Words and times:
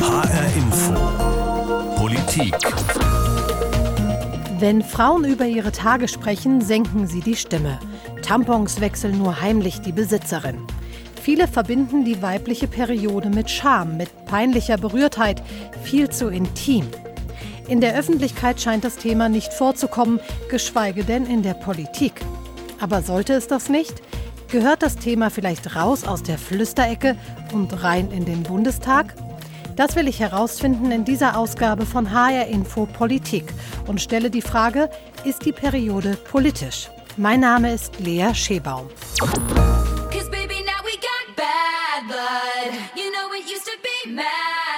HR 0.00 0.56
Info. 0.56 0.94
Politik. 1.96 2.54
Wenn 4.58 4.82
Frauen 4.82 5.24
über 5.24 5.44
ihre 5.44 5.72
Tage 5.72 6.08
sprechen, 6.08 6.62
senken 6.62 7.06
sie 7.06 7.20
die 7.20 7.36
Stimme. 7.36 7.78
Tampons 8.22 8.80
wechseln 8.80 9.18
nur 9.18 9.42
heimlich 9.42 9.82
die 9.82 9.92
Besitzerin. 9.92 10.66
Viele 11.20 11.46
verbinden 11.46 12.06
die 12.06 12.22
weibliche 12.22 12.66
Periode 12.66 13.28
mit 13.28 13.50
Scham, 13.50 13.98
mit 13.98 14.24
peinlicher 14.24 14.78
Berührtheit, 14.78 15.42
viel 15.82 16.08
zu 16.08 16.28
intim. 16.28 16.88
In 17.68 17.82
der 17.82 17.94
Öffentlichkeit 17.94 18.58
scheint 18.58 18.84
das 18.84 18.96
Thema 18.96 19.28
nicht 19.28 19.52
vorzukommen, 19.52 20.18
geschweige 20.48 21.04
denn 21.04 21.26
in 21.26 21.42
der 21.42 21.54
Politik. 21.54 22.14
Aber 22.80 23.02
sollte 23.02 23.34
es 23.34 23.48
das 23.48 23.68
nicht? 23.68 24.00
Gehört 24.48 24.82
das 24.82 24.96
Thema 24.96 25.28
vielleicht 25.28 25.76
raus 25.76 26.04
aus 26.04 26.22
der 26.22 26.38
Flüsterecke 26.38 27.16
und 27.52 27.82
rein 27.84 28.10
in 28.10 28.24
den 28.24 28.42
Bundestag? 28.42 29.14
Das 29.80 29.96
will 29.96 30.08
ich 30.08 30.20
herausfinden 30.20 30.92
in 30.92 31.06
dieser 31.06 31.38
Ausgabe 31.38 31.86
von 31.86 32.12
HR 32.12 32.48
Info 32.48 32.84
Politik 32.84 33.46
und 33.86 33.98
stelle 33.98 34.28
die 34.28 34.42
Frage, 34.42 34.90
ist 35.24 35.46
die 35.46 35.52
Periode 35.52 36.18
politisch? 36.30 36.90
Mein 37.16 37.40
Name 37.40 37.72
ist 37.72 37.98
Lea 37.98 38.34
Schebaum. 38.34 38.90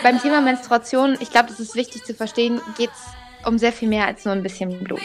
Beim 0.05 0.23
Thema 0.23 0.41
Menstruation, 0.41 1.19
ich 1.19 1.31
glaube, 1.31 1.48
das 1.48 1.59
ist 1.59 1.75
wichtig 1.75 2.05
zu 2.05 2.15
verstehen, 2.15 2.61
geht 2.79 2.91
es 2.91 3.48
um 3.48 3.59
sehr 3.59 3.73
viel 3.73 3.89
mehr 3.89 4.07
als 4.07 4.25
nur 4.25 4.34
ein 4.34 4.43
bisschen 4.45 4.84
Blut. 4.84 5.03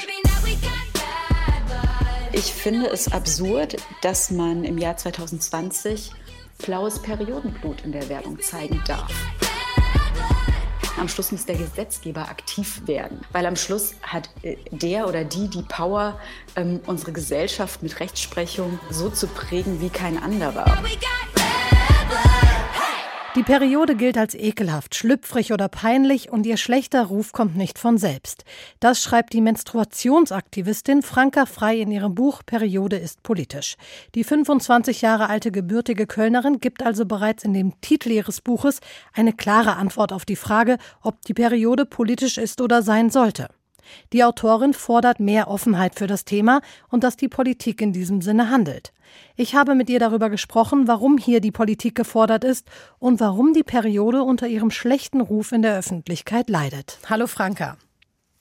Ich 2.34 2.54
finde 2.54 2.86
es 2.90 3.12
absurd, 3.12 3.78
dass 4.04 4.30
man 4.30 4.64
im 4.64 4.78
Jahr 4.78 4.96
2020 4.96 6.12
blaues 6.60 7.02
Periodenblut 7.02 7.84
in 7.84 7.94
der 7.94 8.08
Werbung 8.10 8.40
zeigen 8.40 8.80
darf. 8.86 9.12
Am 10.98 11.08
Schluss 11.08 11.32
muss 11.32 11.46
der 11.46 11.56
Gesetzgeber 11.56 12.22
aktiv 12.22 12.82
werden, 12.88 13.22
weil 13.32 13.46
am 13.46 13.56
Schluss 13.56 13.94
hat 14.02 14.30
äh, 14.42 14.58
der 14.72 15.08
oder 15.08 15.24
die 15.24 15.48
die 15.48 15.62
Power, 15.62 16.20
ähm, 16.56 16.80
unsere 16.88 17.12
Gesellschaft 17.12 17.84
mit 17.84 18.00
Rechtsprechung 18.00 18.80
so 18.90 19.10
zu 19.10 19.28
prägen 19.28 19.80
wie 19.80 19.90
kein 19.90 20.18
anderer. 20.22 20.66
Die 23.38 23.44
Periode 23.44 23.96
gilt 23.96 24.18
als 24.18 24.34
ekelhaft, 24.34 24.96
schlüpfrig 24.96 25.54
oder 25.54 25.68
peinlich 25.68 26.32
und 26.32 26.48
ihr 26.48 26.58
schlechter 26.58 27.04
Ruf 27.04 27.34
kommt 27.34 27.56
nicht 27.56 27.78
von 27.78 28.00
selbst. 28.00 28.46
Das 28.80 29.04
schreibt 29.04 29.32
die 29.32 29.42
Menstruationsaktivistin 29.42 31.04
Franka 31.04 31.46
Frei 31.46 31.78
in 31.78 31.92
ihrem 31.92 32.16
Buch 32.16 32.42
Periode 32.44 32.96
ist 32.96 33.22
politisch. 33.22 33.76
Die 34.16 34.24
25 34.24 35.04
Jahre 35.04 35.30
alte 35.30 35.52
gebürtige 35.52 36.08
Kölnerin 36.08 36.60
gibt 36.60 36.84
also 36.84 37.06
bereits 37.06 37.44
in 37.44 37.54
dem 37.54 37.80
Titel 37.80 38.10
ihres 38.10 38.42
Buches 38.42 38.80
eine 39.14 39.34
klare 39.34 39.76
Antwort 39.76 40.14
auf 40.14 40.26
die 40.26 40.36
Frage, 40.36 40.80
ob 41.04 41.22
die 41.22 41.36
Periode 41.36 41.86
politisch 41.86 42.40
ist 42.40 42.60
oder 42.60 42.82
sein 42.82 43.12
sollte. 43.12 43.50
Die 44.14 44.24
Autorin 44.24 44.74
fordert 44.74 45.20
mehr 45.20 45.48
Offenheit 45.48 45.96
für 45.96 46.08
das 46.08 46.26
Thema 46.26 46.62
und 46.90 47.04
dass 47.04 47.18
die 47.18 47.28
Politik 47.28 47.82
in 47.82 47.94
diesem 47.94 48.22
Sinne 48.22 48.50
handelt. 48.50 48.94
Ich 49.36 49.56
habe 49.56 49.76
mit 49.76 49.90
ihr 49.90 50.00
darüber 50.00 50.30
gesprochen, 50.30 50.88
warum 50.88 51.18
hier 51.18 51.42
die 51.42 51.52
Politik 51.52 51.96
gefordert 51.96 52.44
ist 52.44 52.68
und 53.00 53.20
warum 53.20 53.54
die 53.54 53.64
Periode 53.64 54.24
unter 54.24 54.48
ihrem 54.48 54.72
schlechten 54.72 55.22
Ruf 55.22 55.52
in 55.52 55.62
der 55.62 55.78
Öffentlichkeit 55.78 56.50
leidet. 56.50 57.00
Hallo 57.10 57.28
Franka. 57.28 57.78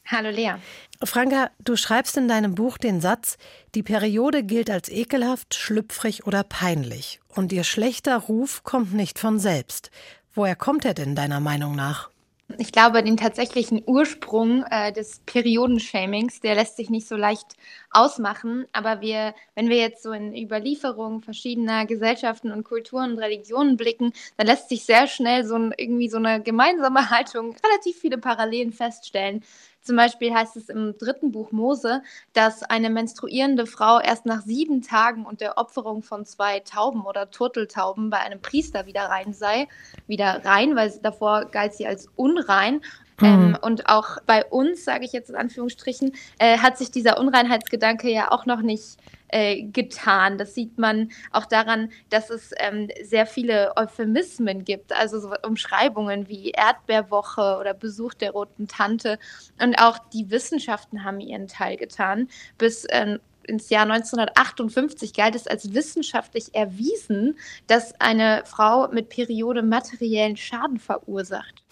Hallo 0.09 0.31
Lea. 0.31 0.55
Franka, 1.03 1.51
du 1.59 1.77
schreibst 1.77 2.17
in 2.17 2.29
deinem 2.29 2.55
Buch 2.55 2.79
den 2.79 3.01
Satz, 3.01 3.39
die 3.75 3.83
Periode 3.83 4.45
gilt 4.45 4.71
als 4.71 4.89
ekelhaft, 4.89 5.55
schlüpfrig 5.55 6.27
oder 6.27 6.45
peinlich 6.45 7.21
und 7.35 7.53
ihr 7.53 7.65
schlechter 7.65 8.17
Ruf 8.17 8.63
kommt 8.63 8.95
nicht 8.95 9.19
von 9.19 9.39
selbst. 9.39 9.91
Woher 10.33 10.55
kommt 10.55 10.85
er 10.85 10.95
denn 10.95 11.17
deiner 11.17 11.41
Meinung 11.41 11.75
nach? 11.75 12.11
Ich 12.59 12.71
glaube, 12.71 13.03
den 13.03 13.17
tatsächlichen 13.17 13.83
Ursprung 13.87 14.65
äh, 14.71 14.93
des 14.93 15.21
Periodenshamings, 15.27 16.41
der 16.41 16.55
lässt 16.55 16.77
sich 16.77 16.91
nicht 16.91 17.09
so 17.09 17.17
leicht 17.17 17.57
ausmachen. 17.91 18.67
Aber 18.73 19.01
wir, 19.01 19.35
wenn 19.57 19.69
wir 19.69 19.79
jetzt 19.79 20.05
so 20.05 20.13
in 20.13 20.33
Überlieferungen 20.33 21.23
verschiedener 21.23 21.87
Gesellschaften 21.87 22.53
und 22.53 22.63
Kulturen 22.63 23.13
und 23.13 23.19
Religionen 23.19 23.77
blicken, 23.77 24.13
dann 24.37 24.47
lässt 24.47 24.69
sich 24.69 24.85
sehr 24.85 25.09
schnell 25.09 25.45
so 25.45 25.57
ein, 25.57 25.75
irgendwie 25.77 26.09
so 26.09 26.19
eine 26.19 26.41
gemeinsame 26.41 27.11
Haltung, 27.11 27.57
relativ 27.65 27.99
viele 27.99 28.19
Parallelen 28.19 28.73
feststellen. 28.73 29.43
Zum 29.87 29.95
Beispiel 29.95 30.35
heißt 30.35 30.57
es 30.57 30.69
im 30.69 30.99
dritten 30.99 31.31
Buch 31.31 31.53
Mose, 31.53 32.03
dass 32.33 32.65
eine 32.65 32.91
menstruierende 32.91 33.67
Frau 33.67 34.01
erst 34.01 34.27
nach 34.27 34.43
sieben 34.43 34.83
Tagen 34.83 35.25
und 35.25 35.41
der 35.41 35.59
Opferung 35.59 36.03
von 36.03 36.25
zwei 36.25 36.59
Tauben 36.59 37.03
oder 37.03 37.31
Turteltauben 37.31 38.11
bei 38.11 38.19
einem 38.19 38.43
Priester 38.43 38.87
wieder 38.87 39.03
rein 39.03 39.33
sei. 39.33 39.69
Wieder 40.09 40.45
rein, 40.45 40.75
weil 40.75 40.93
davor 41.03 41.45
galt 41.45 41.75
sie 41.75 41.87
als 41.87 42.09
unrein. 42.17 42.81
Mhm. 43.21 43.27
Ähm, 43.27 43.59
und 43.63 43.89
auch 43.89 44.19
bei 44.27 44.45
uns, 44.45 44.85
sage 44.85 45.05
ich 45.05 45.13
jetzt 45.13 45.31
in 45.31 45.37
Anführungsstrichen, 45.37 46.13
äh, 46.39 46.59
hat 46.59 46.79
sich 46.79 46.91
dieser 46.91 47.19
Unreinheitsgedanke 47.19 48.11
ja 48.11 48.31
auch 48.31 48.47
noch 48.47 48.63
nicht 48.63 48.99
äh, 49.29 49.63
getan. 49.65 50.39
Das 50.39 50.55
sieht 50.55 50.79
man 50.79 51.11
auch 51.33 51.47
daran, 51.47 51.91
dass 52.11 52.31
es 52.31 52.53
ähm, 52.59 52.89
sehr 53.03 53.27
viele 53.27 53.77
Euphemismen 53.77 54.65
gibt, 54.65 54.93
also 54.93 55.19
so 55.19 55.33
Umschreibungen 55.47 56.29
wie 56.29 56.51
Erdbeerwoche 56.51 57.59
oder 57.59 57.75
Besuch 57.75 58.15
der 58.15 58.33
roten 58.33 58.69
Tante. 58.69 59.19
Und 59.61 59.77
auch 59.77 59.99
die 60.13 60.31
Wissenschaften 60.31 61.05
haben 61.05 61.21
ihren 61.21 61.49
Teil 61.49 61.77
getan. 61.77 62.29
Bis 62.59 62.87
ähm, 62.91 63.19
ins 63.47 63.71
Jahr 63.71 63.83
1958 63.85 65.15
galt 65.15 65.35
es 65.35 65.47
als 65.47 65.73
wissenschaftlich 65.73 66.55
erwiesen, 66.55 67.39
dass 67.67 67.99
eine 68.01 68.43
Frau 68.45 68.89
mit 68.89 69.09
Periode 69.09 69.63
materiellen 69.63 70.37
Schaden 70.37 70.79
verursacht. 70.79 71.66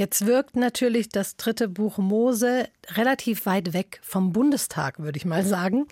Jetzt 0.00 0.24
wirkt 0.24 0.56
natürlich 0.56 1.10
das 1.10 1.36
dritte 1.36 1.68
Buch 1.68 1.98
Mose 1.98 2.70
relativ 2.92 3.44
weit 3.44 3.74
weg 3.74 4.00
vom 4.02 4.32
Bundestag, 4.32 4.98
würde 4.98 5.18
ich 5.18 5.26
mal 5.26 5.44
sagen. 5.44 5.88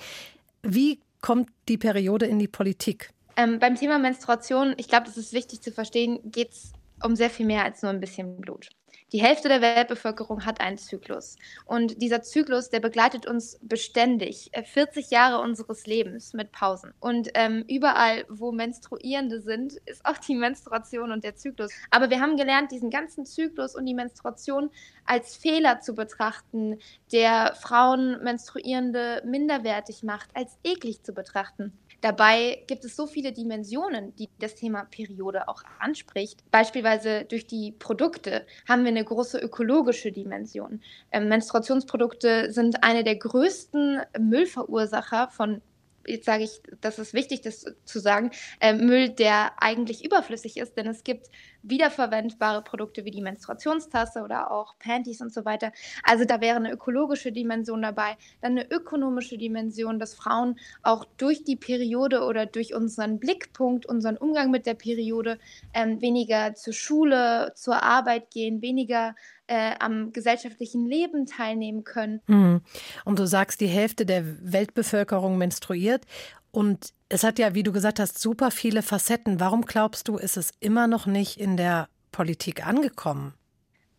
Wie 0.62 0.98
kommt 1.20 1.50
die 1.68 1.76
Periode 1.76 2.24
in 2.24 2.38
die 2.38 2.48
Politik? 2.48 3.10
Ähm, 3.36 3.58
beim 3.58 3.74
Thema 3.74 3.98
Menstruation, 3.98 4.72
ich 4.78 4.88
glaube, 4.88 5.04
das 5.04 5.18
ist 5.18 5.34
wichtig 5.34 5.60
zu 5.60 5.72
verstehen, 5.72 6.20
geht 6.24 6.52
es 6.52 6.72
um 7.04 7.16
sehr 7.16 7.28
viel 7.28 7.44
mehr 7.44 7.64
als 7.64 7.82
nur 7.82 7.90
ein 7.90 8.00
bisschen 8.00 8.40
Blut. 8.40 8.70
Die 9.12 9.22
Hälfte 9.22 9.48
der 9.48 9.62
Weltbevölkerung 9.62 10.44
hat 10.44 10.60
einen 10.60 10.76
Zyklus. 10.76 11.36
Und 11.64 12.02
dieser 12.02 12.20
Zyklus, 12.20 12.68
der 12.68 12.80
begleitet 12.80 13.26
uns 13.26 13.58
beständig, 13.62 14.50
40 14.52 15.06
äh, 15.06 15.14
Jahre 15.14 15.40
unseres 15.40 15.86
Lebens 15.86 16.34
mit 16.34 16.52
Pausen. 16.52 16.92
Und 17.00 17.30
ähm, 17.32 17.64
überall, 17.68 18.26
wo 18.28 18.52
Menstruierende 18.52 19.40
sind, 19.40 19.74
ist 19.86 20.04
auch 20.04 20.18
die 20.18 20.34
Menstruation 20.34 21.10
und 21.10 21.24
der 21.24 21.36
Zyklus. 21.36 21.72
Aber 21.90 22.10
wir 22.10 22.20
haben 22.20 22.36
gelernt, 22.36 22.70
diesen 22.70 22.90
ganzen 22.90 23.24
Zyklus 23.24 23.74
und 23.74 23.86
die 23.86 23.94
Menstruation 23.94 24.68
als 25.06 25.36
Fehler 25.36 25.80
zu 25.80 25.94
betrachten, 25.94 26.78
der 27.10 27.54
Frauen 27.54 28.22
Menstruierende 28.22 29.22
minderwertig 29.24 30.02
macht, 30.02 30.28
als 30.34 30.58
eklig 30.64 31.02
zu 31.02 31.14
betrachten. 31.14 31.72
Dabei 32.00 32.62
gibt 32.68 32.84
es 32.84 32.94
so 32.94 33.06
viele 33.06 33.32
Dimensionen, 33.32 34.14
die 34.16 34.28
das 34.38 34.54
Thema 34.54 34.84
Periode 34.84 35.48
auch 35.48 35.62
anspricht. 35.80 36.44
Beispielsweise 36.50 37.24
durch 37.24 37.46
die 37.46 37.72
Produkte 37.72 38.46
haben 38.68 38.84
wir 38.84 38.90
eine 38.90 39.04
große 39.04 39.38
ökologische 39.38 40.12
Dimension. 40.12 40.80
Ähm, 41.10 41.28
Menstruationsprodukte 41.28 42.52
sind 42.52 42.84
eine 42.84 43.02
der 43.02 43.16
größten 43.16 44.00
Müllverursacher 44.18 45.28
von 45.30 45.60
jetzt 46.08 46.24
sage 46.24 46.44
ich, 46.44 46.62
das 46.80 46.98
ist 46.98 47.12
wichtig, 47.12 47.42
das 47.42 47.66
zu 47.84 48.00
sagen, 48.00 48.30
äh, 48.60 48.72
Müll, 48.72 49.10
der 49.10 49.62
eigentlich 49.62 50.04
überflüssig 50.04 50.56
ist, 50.56 50.76
denn 50.76 50.86
es 50.86 51.04
gibt 51.04 51.28
wiederverwendbare 51.68 52.62
Produkte 52.62 53.04
wie 53.04 53.10
die 53.10 53.20
Menstruationstasse 53.20 54.22
oder 54.22 54.50
auch 54.50 54.78
Panties 54.78 55.20
und 55.20 55.32
so 55.32 55.44
weiter. 55.44 55.72
Also 56.02 56.24
da 56.24 56.40
wäre 56.40 56.56
eine 56.56 56.72
ökologische 56.72 57.32
Dimension 57.32 57.82
dabei, 57.82 58.16
dann 58.40 58.52
eine 58.52 58.70
ökonomische 58.70 59.38
Dimension, 59.38 59.98
dass 59.98 60.14
Frauen 60.14 60.58
auch 60.82 61.04
durch 61.16 61.44
die 61.44 61.56
Periode 61.56 62.22
oder 62.22 62.46
durch 62.46 62.74
unseren 62.74 63.18
Blickpunkt, 63.18 63.86
unseren 63.86 64.16
Umgang 64.16 64.50
mit 64.50 64.66
der 64.66 64.74
Periode 64.74 65.38
ähm, 65.74 66.00
weniger 66.00 66.54
zur 66.54 66.72
Schule, 66.72 67.52
zur 67.54 67.82
Arbeit 67.82 68.30
gehen, 68.30 68.62
weniger 68.62 69.14
äh, 69.48 69.74
am 69.80 70.12
gesellschaftlichen 70.12 70.86
Leben 70.86 71.26
teilnehmen 71.26 71.82
können. 71.82 72.20
Mhm. 72.26 72.60
Und 73.04 73.18
du 73.18 73.26
sagst, 73.26 73.60
die 73.60 73.66
Hälfte 73.66 74.06
der 74.06 74.24
Weltbevölkerung 74.52 75.38
menstruiert. 75.38 76.04
Und 76.50 76.92
es 77.08 77.24
hat 77.24 77.38
ja, 77.38 77.54
wie 77.54 77.62
du 77.62 77.72
gesagt 77.72 78.00
hast, 78.00 78.18
super 78.18 78.50
viele 78.50 78.82
Facetten. 78.82 79.40
Warum 79.40 79.62
glaubst 79.62 80.08
du, 80.08 80.16
ist 80.16 80.36
es 80.36 80.52
immer 80.60 80.86
noch 80.86 81.06
nicht 81.06 81.38
in 81.38 81.56
der 81.56 81.88
Politik 82.12 82.66
angekommen? 82.66 83.34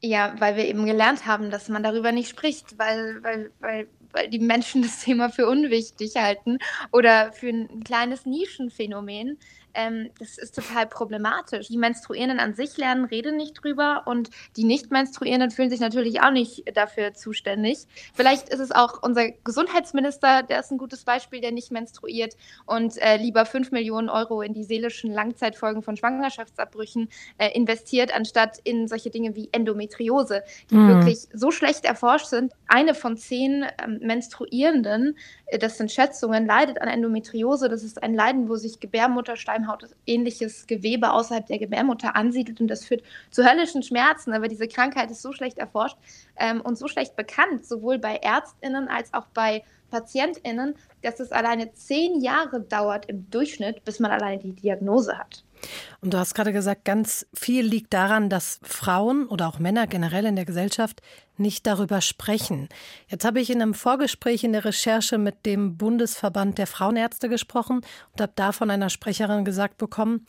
Ja, 0.01 0.33
weil 0.39 0.55
wir 0.55 0.65
eben 0.65 0.85
gelernt 0.85 1.25
haben, 1.25 1.51
dass 1.51 1.67
man 1.67 1.83
darüber 1.83 2.11
nicht 2.11 2.29
spricht, 2.29 2.77
weil, 2.77 3.21
weil, 3.21 3.51
weil, 3.59 3.87
weil 4.11 4.29
die 4.29 4.39
Menschen 4.39 4.81
das 4.83 5.01
Thema 5.03 5.29
für 5.29 5.47
unwichtig 5.47 6.15
halten 6.15 6.57
oder 6.91 7.33
für 7.33 7.49
ein 7.49 7.83
kleines 7.83 8.25
Nischenphänomen. 8.25 9.37
Ähm, 9.74 10.10
das 10.19 10.38
ist 10.38 10.56
total 10.56 10.88
problematisch. 10.88 11.68
Die 11.68 11.77
Menstruierenden 11.77 12.39
an 12.39 12.54
sich 12.54 12.77
lernen, 12.77 13.06
reden 13.06 13.38
nicht 13.38 13.63
drüber 13.63 14.04
und 14.06 14.30
die 14.56 14.63
Nicht-Menstruierenden 14.63 15.51
fühlen 15.51 15.69
sich 15.69 15.80
natürlich 15.80 16.21
auch 16.21 16.31
nicht 16.31 16.63
dafür 16.75 17.13
zuständig. 17.13 17.88
Vielleicht 18.13 18.50
ist 18.50 18.60
es 18.60 18.71
auch 18.71 19.01
unser 19.01 19.31
Gesundheitsminister, 19.31 20.44
der 20.44 20.60
ist 20.60 20.71
ein 20.71 20.77
gutes 20.77 21.04
Beispiel, 21.04 21.42
der 21.42 21.51
nicht 21.51 21.71
menstruiert 21.71 22.36
und 22.66 22.98
äh, 22.98 23.18
lieber 23.18 23.45
5 23.45 23.71
Millionen 23.71 24.10
Euro 24.10 24.42
in 24.42 24.54
die 24.54 24.63
seelischen 24.63 25.12
Langzeitfolgen 25.12 25.81
von 25.81 25.98
Schwangerschaftsabbrüchen 25.98 27.10
äh, 27.38 27.50
investiert, 27.51 28.13
anstatt 28.13 28.60
in 28.63 28.88
solche 28.88 29.10
Dinge 29.10 29.36
wie 29.36 29.50
Endometriose, 29.51 30.44
die 30.69 30.75
mhm. 30.75 30.88
wirklich 30.89 31.27
so 31.33 31.51
schlecht 31.51 31.86
erforscht 31.86 32.27
sind. 32.27 32.54
Eine 32.68 32.94
von 32.94 33.18
zehn 33.18 33.66
ähm, 33.83 34.00
Menstruierenden, 34.01 35.18
äh, 35.48 35.57
das 35.57 35.77
sind 35.77 35.92
Schätzungen, 35.92 36.45
leidet 36.45 36.81
an 36.81 36.88
Endometriose. 36.88 37.69
Das 37.69 37.83
ist 37.83 38.01
ein 38.01 38.13
Leiden, 38.13 38.50
wo 38.50 38.56
sich 38.56 38.80
Gebärmutterschleimhaut, 38.80 39.58
ähnliches 40.06 40.67
Gewebe 40.67 41.11
außerhalb 41.11 41.45
der 41.47 41.59
Gebärmutter 41.59 42.15
ansiedelt 42.15 42.61
und 42.61 42.67
das 42.67 42.85
führt 42.85 43.03
zu 43.31 43.44
höllischen 43.44 43.83
Schmerzen. 43.83 44.33
Aber 44.33 44.47
diese 44.47 44.67
Krankheit 44.67 45.11
ist 45.11 45.21
so 45.21 45.31
schlecht 45.31 45.57
erforscht 45.57 45.97
ähm, 46.38 46.61
und 46.61 46.77
so 46.77 46.88
schlecht 46.88 47.15
bekannt, 47.15 47.65
sowohl 47.65 48.00
bei 48.00 48.17
ÄrztInnen 48.17 48.88
als 48.88 49.13
auch 49.13 49.27
bei 49.33 49.63
PatientInnen, 49.89 50.75
dass 51.01 51.19
es 51.19 51.31
alleine 51.31 51.73
zehn 51.73 52.21
Jahre 52.21 52.61
dauert 52.61 53.07
im 53.07 53.29
Durchschnitt, 53.29 53.83
bis 53.83 54.00
man 54.00 54.11
alleine 54.11 54.39
die 54.39 54.53
Diagnose 54.53 55.17
hat. 55.17 55.44
Und 56.01 56.13
du 56.13 56.17
hast 56.17 56.35
gerade 56.35 56.53
gesagt, 56.53 56.85
ganz 56.85 57.27
viel 57.33 57.65
liegt 57.65 57.94
daran, 57.94 58.29
dass 58.29 58.59
Frauen 58.63 59.27
oder 59.27 59.47
auch 59.47 59.59
Männer 59.59 59.88
generell 59.88 60.25
in 60.25 60.35
der 60.35 60.45
Gesellschaft 60.45 61.01
nicht 61.39 61.65
darüber 61.68 62.01
sprechen. 62.01 62.69
Jetzt 63.07 63.25
habe 63.25 63.39
ich 63.39 63.50
in 63.50 63.62
einem 63.62 63.74
Vorgespräch 63.74 64.44
in 64.44 64.53
der 64.53 64.65
Recherche 64.65 65.18
mit 65.18 65.45
dem 65.45 65.77
Bundesverband 65.77 66.57
der 66.57 66.68
Frauenärzte 66.68 67.30
gesprochen 67.30 67.81
und 68.12 68.21
habe 68.21 68.33
da 68.36 68.51
von 68.51 68.69
einer 68.69 68.89
Sprecherin 68.89 69.45
gesagt 69.45 69.77
bekommen, 69.77 70.25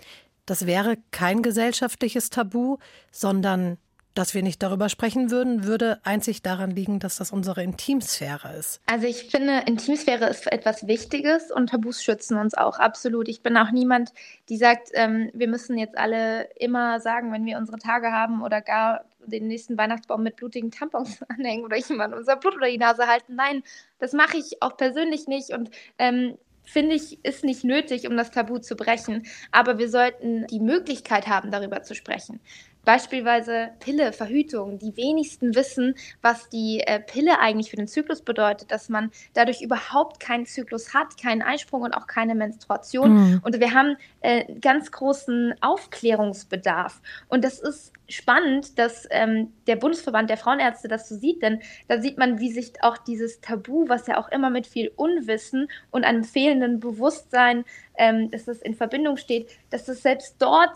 das 0.46 0.66
wäre 0.66 0.96
kein 1.10 1.42
gesellschaftliches 1.42 2.30
Tabu, 2.30 2.78
sondern 3.12 3.78
dass 4.14 4.34
wir 4.34 4.42
nicht 4.42 4.62
darüber 4.62 4.88
sprechen 4.88 5.30
würden, 5.30 5.64
würde 5.64 6.00
einzig 6.02 6.42
daran 6.42 6.70
liegen, 6.70 6.98
dass 6.98 7.16
das 7.16 7.30
unsere 7.30 7.62
Intimsphäre 7.62 8.54
ist. 8.58 8.80
Also 8.86 9.06
ich 9.06 9.24
finde, 9.30 9.62
Intimsphäre 9.66 10.26
ist 10.26 10.50
etwas 10.50 10.86
Wichtiges 10.86 11.50
und 11.50 11.70
Tabus 11.70 12.02
schützen 12.02 12.36
uns 12.36 12.54
auch 12.54 12.78
absolut. 12.78 13.28
Ich 13.28 13.42
bin 13.42 13.56
auch 13.56 13.70
niemand, 13.70 14.12
die 14.48 14.56
sagt, 14.56 14.90
ähm, 14.94 15.30
wir 15.32 15.48
müssen 15.48 15.78
jetzt 15.78 15.96
alle 15.96 16.48
immer 16.56 17.00
sagen, 17.00 17.32
wenn 17.32 17.46
wir 17.46 17.58
unsere 17.58 17.78
Tage 17.78 18.12
haben 18.12 18.42
oder 18.42 18.60
gar 18.60 19.04
den 19.26 19.48
nächsten 19.48 19.78
Weihnachtsbaum 19.78 20.22
mit 20.22 20.36
blutigen 20.36 20.70
Tampons 20.70 21.22
anhängen 21.28 21.64
oder 21.64 21.76
jemand 21.76 22.14
unser 22.14 22.36
Blut 22.36 22.56
oder 22.56 22.68
die 22.68 22.78
Nase 22.78 23.06
halten. 23.06 23.36
Nein, 23.36 23.62
das 23.98 24.12
mache 24.12 24.38
ich 24.38 24.62
auch 24.62 24.76
persönlich 24.76 25.26
nicht 25.28 25.50
und 25.50 25.70
ähm, 25.98 26.36
finde 26.64 26.94
ich, 26.94 27.24
ist 27.24 27.44
nicht 27.44 27.64
nötig, 27.64 28.08
um 28.08 28.16
das 28.16 28.30
Tabu 28.30 28.58
zu 28.58 28.76
brechen. 28.76 29.26
Aber 29.50 29.78
wir 29.78 29.88
sollten 29.88 30.46
die 30.46 30.60
Möglichkeit 30.60 31.26
haben, 31.26 31.50
darüber 31.50 31.82
zu 31.82 31.94
sprechen. 31.94 32.40
Beispielsweise 32.84 33.70
Pille, 33.80 34.12
Verhütung. 34.12 34.78
Die 34.78 34.96
wenigsten 34.96 35.54
wissen, 35.54 35.94
was 36.22 36.48
die 36.48 36.80
äh, 36.80 37.00
Pille 37.00 37.38
eigentlich 37.38 37.70
für 37.70 37.76
den 37.76 37.88
Zyklus 37.88 38.22
bedeutet, 38.22 38.70
dass 38.70 38.88
man 38.88 39.10
dadurch 39.34 39.60
überhaupt 39.60 40.20
keinen 40.20 40.46
Zyklus 40.46 40.94
hat, 40.94 41.20
keinen 41.20 41.42
Einsprung 41.42 41.82
und 41.82 41.92
auch 41.92 42.06
keine 42.06 42.34
Menstruation. 42.34 43.12
Mhm. 43.12 43.40
Und 43.44 43.60
wir 43.60 43.74
haben 43.74 43.96
äh, 44.20 44.44
ganz 44.60 44.90
großen 44.90 45.54
Aufklärungsbedarf. 45.60 47.00
Und 47.28 47.44
das 47.44 47.60
ist 47.60 47.92
spannend, 48.08 48.78
dass 48.78 49.06
ähm, 49.10 49.52
der 49.66 49.76
Bundesverband 49.76 50.30
der 50.30 50.36
Frauenärzte 50.36 50.88
das 50.88 51.08
so 51.08 51.16
sieht, 51.16 51.42
denn 51.42 51.60
da 51.88 52.00
sieht 52.00 52.18
man, 52.18 52.40
wie 52.40 52.50
sich 52.50 52.72
auch 52.82 52.98
dieses 52.98 53.40
Tabu, 53.40 53.88
was 53.88 54.06
ja 54.06 54.18
auch 54.18 54.28
immer 54.30 54.50
mit 54.50 54.66
viel 54.66 54.90
Unwissen 54.96 55.68
und 55.90 56.04
einem 56.04 56.24
fehlenden 56.24 56.80
Bewusstsein, 56.80 57.64
ähm, 57.96 58.30
dass 58.30 58.46
das 58.46 58.60
in 58.62 58.74
Verbindung 58.74 59.16
steht, 59.16 59.50
dass 59.70 59.88
es 59.88 60.02
selbst 60.02 60.36
dort 60.38 60.70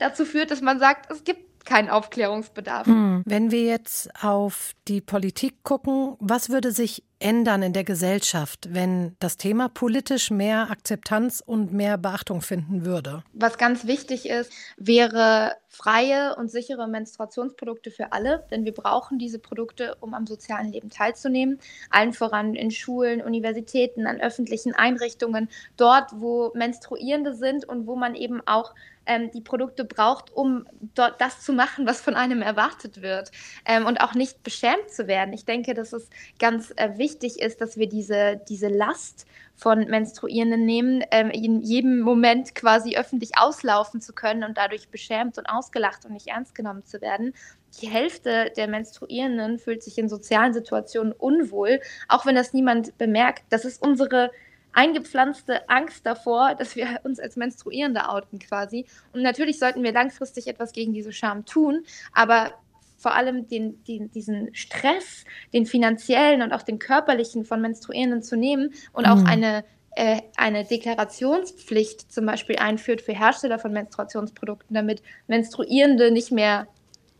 dazu 0.00 0.24
führt, 0.24 0.50
dass 0.50 0.60
man 0.60 0.78
sagt, 0.78 1.10
es 1.10 1.24
gibt 1.24 1.50
keinen 1.64 1.88
Aufklärungsbedarf. 1.88 2.86
Hm. 2.86 3.22
Wenn 3.24 3.50
wir 3.50 3.62
jetzt 3.62 4.10
auf 4.22 4.72
die 4.88 5.00
Politik 5.00 5.62
gucken, 5.62 6.16
was 6.18 6.48
würde 6.48 6.72
sich 6.72 7.04
ändern 7.20 7.62
in 7.62 7.72
der 7.74 7.84
Gesellschaft, 7.84 8.68
wenn 8.72 9.14
das 9.20 9.36
Thema 9.36 9.68
politisch 9.68 10.30
mehr 10.30 10.70
Akzeptanz 10.70 11.42
und 11.44 11.72
mehr 11.72 11.98
Beachtung 11.98 12.40
finden 12.40 12.84
würde? 12.84 13.22
Was 13.34 13.58
ganz 13.58 13.86
wichtig 13.86 14.28
ist, 14.28 14.50
wäre 14.78 15.54
freie 15.68 16.34
und 16.36 16.50
sichere 16.50 16.88
Menstruationsprodukte 16.88 17.90
für 17.90 18.12
alle, 18.12 18.44
denn 18.50 18.64
wir 18.64 18.72
brauchen 18.72 19.18
diese 19.18 19.38
Produkte, 19.38 19.96
um 20.00 20.14
am 20.14 20.26
sozialen 20.26 20.72
Leben 20.72 20.90
teilzunehmen. 20.90 21.60
Allen 21.90 22.12
voran 22.14 22.54
in 22.54 22.70
Schulen, 22.70 23.22
Universitäten, 23.22 24.06
an 24.06 24.20
öffentlichen 24.20 24.74
Einrichtungen, 24.74 25.48
dort, 25.76 26.10
wo 26.16 26.52
Menstruierende 26.54 27.34
sind 27.34 27.68
und 27.68 27.86
wo 27.86 27.96
man 27.96 28.14
eben 28.14 28.40
auch 28.46 28.74
ähm, 29.06 29.30
die 29.32 29.40
Produkte 29.40 29.84
braucht, 29.84 30.30
um 30.30 30.66
dort 30.94 31.20
das 31.20 31.40
zu 31.40 31.52
machen, 31.52 31.86
was 31.86 32.00
von 32.00 32.14
einem 32.14 32.42
erwartet 32.42 33.02
wird 33.02 33.30
ähm, 33.64 33.86
und 33.86 34.00
auch 34.00 34.14
nicht 34.14 34.42
beschämt 34.42 34.90
zu 34.90 35.06
werden. 35.06 35.32
Ich 35.32 35.44
denke, 35.44 35.74
dass 35.74 35.92
es 35.92 36.08
ganz 36.38 36.72
äh, 36.76 36.96
wichtig 36.96 37.40
ist, 37.40 37.60
dass 37.60 37.76
wir 37.76 37.88
diese, 37.88 38.40
diese 38.48 38.68
Last 38.68 39.26
von 39.56 39.80
Menstruierenden 39.80 40.64
nehmen, 40.64 41.04
ähm, 41.10 41.30
in 41.30 41.60
jedem 41.60 42.00
Moment 42.00 42.54
quasi 42.54 42.96
öffentlich 42.96 43.32
auslaufen 43.36 44.00
zu 44.00 44.14
können 44.14 44.42
und 44.42 44.56
dadurch 44.56 44.88
beschämt 44.88 45.36
und 45.36 45.46
ausgelacht 45.46 46.04
und 46.06 46.12
nicht 46.12 46.28
ernst 46.28 46.54
genommen 46.54 46.84
zu 46.84 47.00
werden. 47.00 47.34
Die 47.80 47.88
Hälfte 47.88 48.52
der 48.56 48.68
Menstruierenden 48.68 49.58
fühlt 49.58 49.82
sich 49.82 49.98
in 49.98 50.08
sozialen 50.08 50.54
Situationen 50.54 51.12
unwohl, 51.12 51.80
auch 52.08 52.26
wenn 52.26 52.34
das 52.34 52.52
niemand 52.52 52.96
bemerkt. 52.96 53.44
Das 53.50 53.64
ist 53.64 53.82
unsere 53.82 54.30
eingepflanzte 54.72 55.68
Angst 55.68 56.06
davor, 56.06 56.54
dass 56.54 56.76
wir 56.76 57.00
uns 57.04 57.18
als 57.20 57.36
Menstruierende 57.36 58.08
outen 58.08 58.38
quasi. 58.38 58.86
Und 59.12 59.22
natürlich 59.22 59.58
sollten 59.58 59.82
wir 59.82 59.92
langfristig 59.92 60.46
etwas 60.46 60.72
gegen 60.72 60.92
diese 60.92 61.12
Scham 61.12 61.44
tun, 61.44 61.84
aber 62.12 62.52
vor 63.00 63.14
allem 63.14 63.48
den, 63.48 63.82
den, 63.84 64.10
diesen 64.10 64.54
Stress, 64.54 65.24
den 65.54 65.64
finanziellen 65.64 66.42
und 66.42 66.52
auch 66.52 66.62
den 66.62 66.78
körperlichen 66.78 67.44
von 67.44 67.60
Menstruierenden 67.60 68.22
zu 68.22 68.36
nehmen 68.36 68.74
und 68.92 69.06
mhm. 69.06 69.12
auch 69.12 69.24
eine, 69.24 69.64
äh, 69.96 70.20
eine 70.36 70.64
Deklarationspflicht 70.64 72.12
zum 72.12 72.26
Beispiel 72.26 72.56
einführt 72.56 73.00
für 73.00 73.12
Hersteller 73.12 73.58
von 73.58 73.72
Menstruationsprodukten, 73.72 74.74
damit 74.74 75.02
Menstruierende 75.28 76.10
nicht 76.10 76.30
mehr 76.30 76.68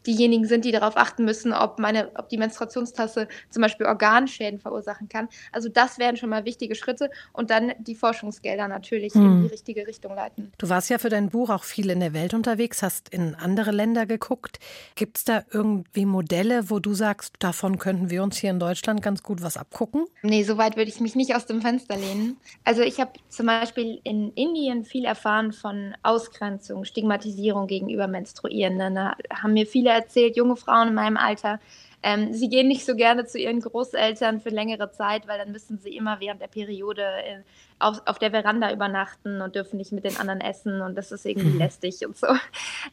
diejenigen 0.06 0.46
sind, 0.46 0.64
die 0.64 0.72
darauf 0.72 0.96
achten 0.96 1.24
müssen, 1.24 1.52
ob, 1.52 1.78
meine, 1.78 2.10
ob 2.16 2.28
die 2.28 2.38
Menstruationstasse 2.38 3.28
zum 3.50 3.62
Beispiel 3.62 3.86
Organschäden 3.86 4.58
verursachen 4.60 5.08
kann. 5.08 5.28
Also 5.52 5.68
das 5.68 5.98
wären 5.98 6.16
schon 6.16 6.30
mal 6.30 6.44
wichtige 6.44 6.74
Schritte 6.74 7.10
und 7.32 7.50
dann 7.50 7.72
die 7.78 7.94
Forschungsgelder 7.94 8.68
natürlich 8.68 9.14
hm. 9.14 9.24
in 9.24 9.42
die 9.42 9.48
richtige 9.48 9.86
Richtung 9.86 10.14
leiten. 10.14 10.52
Du 10.58 10.68
warst 10.68 10.90
ja 10.90 10.98
für 10.98 11.08
dein 11.08 11.30
Buch 11.30 11.50
auch 11.50 11.64
viel 11.64 11.90
in 11.90 12.00
der 12.00 12.12
Welt 12.12 12.34
unterwegs, 12.34 12.82
hast 12.82 13.08
in 13.10 13.34
andere 13.34 13.70
Länder 13.70 14.06
geguckt. 14.06 14.58
Gibt 14.94 15.18
es 15.18 15.24
da 15.24 15.44
irgendwie 15.52 16.06
Modelle, 16.06 16.70
wo 16.70 16.78
du 16.78 16.94
sagst, 16.94 17.34
davon 17.38 17.78
könnten 17.78 18.10
wir 18.10 18.22
uns 18.22 18.36
hier 18.36 18.50
in 18.50 18.58
Deutschland 18.58 19.02
ganz 19.02 19.22
gut 19.22 19.42
was 19.42 19.56
abgucken? 19.56 20.06
Nee, 20.22 20.42
so 20.42 20.58
weit 20.58 20.76
würde 20.76 20.90
ich 20.90 21.00
mich 21.00 21.14
nicht 21.14 21.34
aus 21.34 21.46
dem 21.46 21.60
Fenster 21.60 21.96
lehnen. 21.96 22.36
Also 22.64 22.82
ich 22.82 23.00
habe 23.00 23.12
zum 23.28 23.46
Beispiel 23.46 24.00
in 24.04 24.32
Indien 24.34 24.84
viel 24.84 25.04
erfahren 25.04 25.52
von 25.52 25.94
Ausgrenzung, 26.02 26.84
Stigmatisierung 26.84 27.66
gegenüber 27.66 28.06
Menstruierenden. 28.06 28.94
Da 28.94 29.16
haben 29.30 29.52
mir 29.52 29.66
viele 29.66 29.89
erzählt, 29.94 30.36
junge 30.36 30.56
Frauen 30.56 30.88
in 30.88 30.94
meinem 30.94 31.16
Alter, 31.16 31.60
ähm, 32.02 32.32
sie 32.32 32.48
gehen 32.48 32.68
nicht 32.68 32.86
so 32.86 32.96
gerne 32.96 33.26
zu 33.26 33.38
ihren 33.38 33.60
Großeltern 33.60 34.40
für 34.40 34.48
längere 34.48 34.90
Zeit, 34.90 35.28
weil 35.28 35.38
dann 35.38 35.52
müssen 35.52 35.78
sie 35.78 35.94
immer 35.94 36.18
während 36.20 36.40
der 36.40 36.46
Periode 36.46 37.04
in, 37.28 37.44
auf, 37.78 38.00
auf 38.06 38.18
der 38.18 38.30
Veranda 38.30 38.72
übernachten 38.72 39.42
und 39.42 39.54
dürfen 39.54 39.76
nicht 39.76 39.92
mit 39.92 40.04
den 40.04 40.16
anderen 40.16 40.40
essen 40.40 40.80
und 40.80 40.96
das 40.96 41.12
ist 41.12 41.26
irgendwie 41.26 41.50
mhm. 41.50 41.58
lästig 41.58 42.06
und 42.06 42.16
so. 42.16 42.28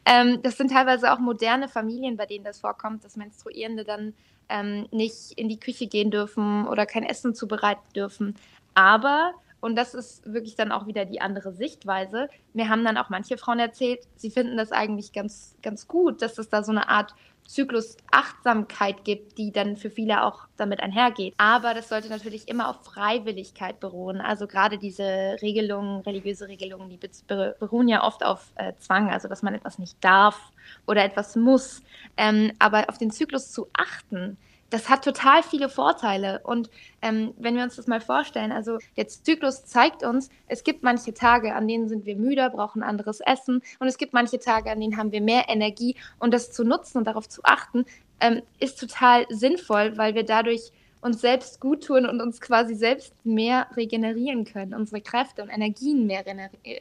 Ähm, 0.04 0.40
das 0.42 0.56
sind 0.56 0.70
teilweise 0.70 1.12
auch 1.12 1.18
moderne 1.18 1.68
Familien, 1.68 2.16
bei 2.16 2.26
denen 2.26 2.44
das 2.44 2.60
vorkommt, 2.60 3.04
dass 3.04 3.16
Menstruierende 3.16 3.84
dann 3.84 4.14
ähm, 4.48 4.86
nicht 4.90 5.32
in 5.36 5.48
die 5.48 5.60
Küche 5.60 5.86
gehen 5.86 6.10
dürfen 6.10 6.66
oder 6.66 6.86
kein 6.86 7.04
Essen 7.04 7.34
zubereiten 7.34 7.92
dürfen. 7.94 8.34
Aber 8.74 9.32
und 9.60 9.76
das 9.76 9.94
ist 9.94 10.32
wirklich 10.32 10.54
dann 10.54 10.72
auch 10.72 10.86
wieder 10.86 11.04
die 11.04 11.20
andere 11.20 11.52
Sichtweise. 11.52 12.28
Mir 12.52 12.68
haben 12.68 12.84
dann 12.84 12.96
auch 12.96 13.08
manche 13.08 13.38
Frauen 13.38 13.58
erzählt, 13.58 14.00
sie 14.16 14.30
finden 14.30 14.56
das 14.56 14.72
eigentlich 14.72 15.12
ganz, 15.12 15.56
ganz 15.62 15.88
gut, 15.88 16.22
dass 16.22 16.38
es 16.38 16.48
da 16.48 16.62
so 16.62 16.72
eine 16.72 16.88
Art 16.88 17.14
Zyklusachtsamkeit 17.48 19.04
gibt, 19.04 19.38
die 19.38 19.52
dann 19.52 19.78
für 19.78 19.90
viele 19.90 20.22
auch 20.22 20.46
damit 20.58 20.80
einhergeht. 20.80 21.32
Aber 21.38 21.72
das 21.72 21.88
sollte 21.88 22.10
natürlich 22.10 22.46
immer 22.46 22.68
auf 22.68 22.84
Freiwilligkeit 22.84 23.80
beruhen. 23.80 24.20
Also 24.20 24.46
gerade 24.46 24.76
diese 24.76 25.38
Regelungen, 25.40 26.02
religiöse 26.02 26.46
Regelungen, 26.46 26.90
die 26.90 27.00
beruhen 27.26 27.88
ja 27.88 28.04
oft 28.04 28.22
auf 28.22 28.52
äh, 28.56 28.74
Zwang, 28.78 29.10
also 29.10 29.28
dass 29.28 29.42
man 29.42 29.54
etwas 29.54 29.78
nicht 29.78 29.96
darf 30.04 30.38
oder 30.86 31.02
etwas 31.02 31.36
muss. 31.36 31.82
Ähm, 32.18 32.52
aber 32.58 32.84
auf 32.90 32.98
den 32.98 33.10
Zyklus 33.10 33.50
zu 33.50 33.68
achten, 33.72 34.36
das 34.70 34.88
hat 34.88 35.04
total 35.04 35.42
viele 35.42 35.68
Vorteile. 35.68 36.40
Und 36.44 36.70
ähm, 37.00 37.34
wenn 37.38 37.56
wir 37.56 37.62
uns 37.62 37.76
das 37.76 37.86
mal 37.86 38.00
vorstellen, 38.00 38.52
also 38.52 38.78
der 38.96 39.08
Zyklus 39.08 39.64
zeigt 39.64 40.02
uns, 40.02 40.30
es 40.46 40.64
gibt 40.64 40.82
manche 40.82 41.14
Tage, 41.14 41.54
an 41.54 41.66
denen 41.66 41.88
sind 41.88 42.04
wir 42.06 42.16
müde, 42.16 42.50
brauchen 42.50 42.82
anderes 42.82 43.20
Essen. 43.20 43.62
Und 43.78 43.88
es 43.88 43.98
gibt 43.98 44.12
manche 44.12 44.38
Tage, 44.38 44.70
an 44.70 44.80
denen 44.80 44.96
haben 44.96 45.12
wir 45.12 45.20
mehr 45.20 45.48
Energie. 45.48 45.96
Und 46.18 46.34
das 46.34 46.52
zu 46.52 46.64
nutzen 46.64 46.98
und 46.98 47.04
darauf 47.04 47.28
zu 47.28 47.42
achten, 47.44 47.86
ähm, 48.20 48.42
ist 48.58 48.78
total 48.78 49.26
sinnvoll, 49.30 49.96
weil 49.96 50.14
wir 50.14 50.24
dadurch 50.24 50.72
uns 51.00 51.20
selbst 51.20 51.60
gut 51.60 51.84
tun 51.84 52.06
und 52.06 52.20
uns 52.20 52.40
quasi 52.40 52.74
selbst 52.74 53.14
mehr 53.24 53.66
regenerieren 53.76 54.44
können, 54.44 54.74
unsere 54.74 55.00
Kräfte 55.00 55.42
und 55.42 55.48
Energien 55.48 56.06
mehr 56.06 56.24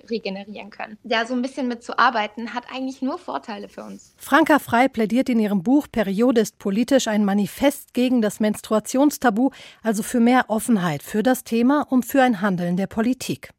regenerieren 0.10 0.70
können. 0.70 0.98
Ja, 1.04 1.26
so 1.26 1.34
ein 1.34 1.42
bisschen 1.42 1.68
mitzuarbeiten 1.68 2.54
hat 2.54 2.66
eigentlich 2.72 3.02
nur 3.02 3.18
Vorteile 3.18 3.70
für 3.70 3.84
uns. 3.84 4.14
Franka 4.18 4.60
Frei 4.60 4.88
plädiert 4.88 5.30
in 5.30 5.40
ihrem 5.40 5.64
Buch 5.64 5.88
Periode 5.92 6.42
ist 6.42 6.60
politisch 6.60 7.08
ein 7.08 7.26
Manifest 7.26 7.94
gegen 7.94 8.22
das 8.22 8.40
Menstruationstabu, 8.40 9.52
also 9.84 10.04
für 10.04 10.20
mehr 10.20 10.46
Offenheit 10.50 11.04
für 11.04 11.24
das 11.24 11.44
Thema 11.44 11.86
und 11.90 12.06
für 12.06 12.22
ein 12.22 12.42
Handeln 12.42 12.78
der 12.78 12.88
Politik. 12.88 13.52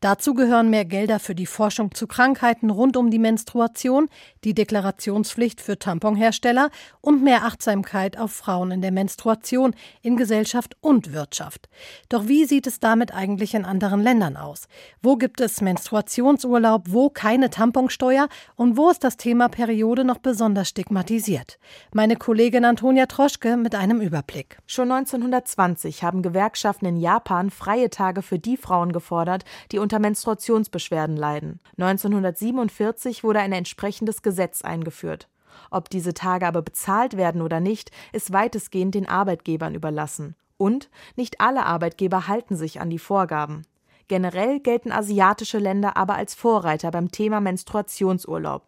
Dazu 0.00 0.34
gehören 0.34 0.70
mehr 0.70 0.84
Gelder 0.84 1.18
für 1.18 1.34
die 1.34 1.46
Forschung 1.46 1.94
zu 1.94 2.06
Krankheiten 2.06 2.70
rund 2.70 2.96
um 2.96 3.10
die 3.10 3.18
Menstruation, 3.18 4.08
die 4.44 4.54
Deklarationspflicht 4.54 5.60
für 5.60 5.78
Tamponhersteller 5.78 6.70
und 7.00 7.22
mehr 7.22 7.44
Achtsamkeit 7.44 8.18
auf 8.18 8.32
Frauen 8.32 8.70
in 8.70 8.82
der 8.82 8.92
Menstruation 8.92 9.74
in 10.02 10.16
Gesellschaft 10.16 10.76
und 10.80 11.12
Wirtschaft. 11.12 11.68
Doch 12.08 12.28
wie 12.28 12.44
sieht 12.44 12.66
es 12.66 12.80
damit 12.80 13.14
eigentlich 13.14 13.54
in 13.54 13.64
anderen 13.64 14.02
Ländern 14.02 14.36
aus? 14.36 14.68
Wo 15.02 15.16
gibt 15.16 15.40
es 15.40 15.60
Menstruationsurlaub, 15.60 16.84
wo 16.88 17.10
keine 17.10 17.50
Tamponsteuer 17.50 18.28
und 18.54 18.76
wo 18.76 18.90
ist 18.90 19.04
das 19.04 19.16
Thema 19.16 19.48
Periode 19.48 20.04
noch 20.04 20.18
besonders 20.18 20.68
stigmatisiert? 20.68 21.58
Meine 21.92 22.16
Kollegin 22.16 22.64
Antonia 22.64 23.06
Troschke 23.06 23.56
mit 23.56 23.74
einem 23.74 24.00
Überblick. 24.00 24.58
Schon 24.66 24.92
1920 24.92 26.02
haben 26.02 26.22
Gewerkschaften 26.22 26.86
in 26.86 26.96
Japan 26.96 27.50
freie 27.50 27.90
Tage 27.90 28.22
für 28.22 28.38
die 28.38 28.56
Frauen 28.56 28.92
gefordert, 28.92 29.44
die 29.72 29.78
unter 29.78 29.98
Menstruationsbeschwerden 29.98 31.16
leiden. 31.16 31.60
1947 31.78 33.24
wurde 33.24 33.40
ein 33.40 33.52
entsprechendes 33.52 34.22
Gesetz 34.22 34.62
eingeführt. 34.62 35.28
Ob 35.70 35.90
diese 35.90 36.14
Tage 36.14 36.46
aber 36.46 36.62
bezahlt 36.62 37.16
werden 37.16 37.42
oder 37.42 37.60
nicht, 37.60 37.90
ist 38.12 38.32
weitestgehend 38.32 38.94
den 38.94 39.08
Arbeitgebern 39.08 39.74
überlassen. 39.74 40.34
Und 40.58 40.90
nicht 41.16 41.40
alle 41.40 41.66
Arbeitgeber 41.66 42.28
halten 42.28 42.56
sich 42.56 42.80
an 42.80 42.90
die 42.90 42.98
Vorgaben. 42.98 43.62
Generell 44.08 44.60
gelten 44.60 44.92
asiatische 44.92 45.58
Länder 45.58 45.96
aber 45.96 46.14
als 46.14 46.34
Vorreiter 46.34 46.90
beim 46.90 47.10
Thema 47.10 47.40
Menstruationsurlaub. 47.40 48.62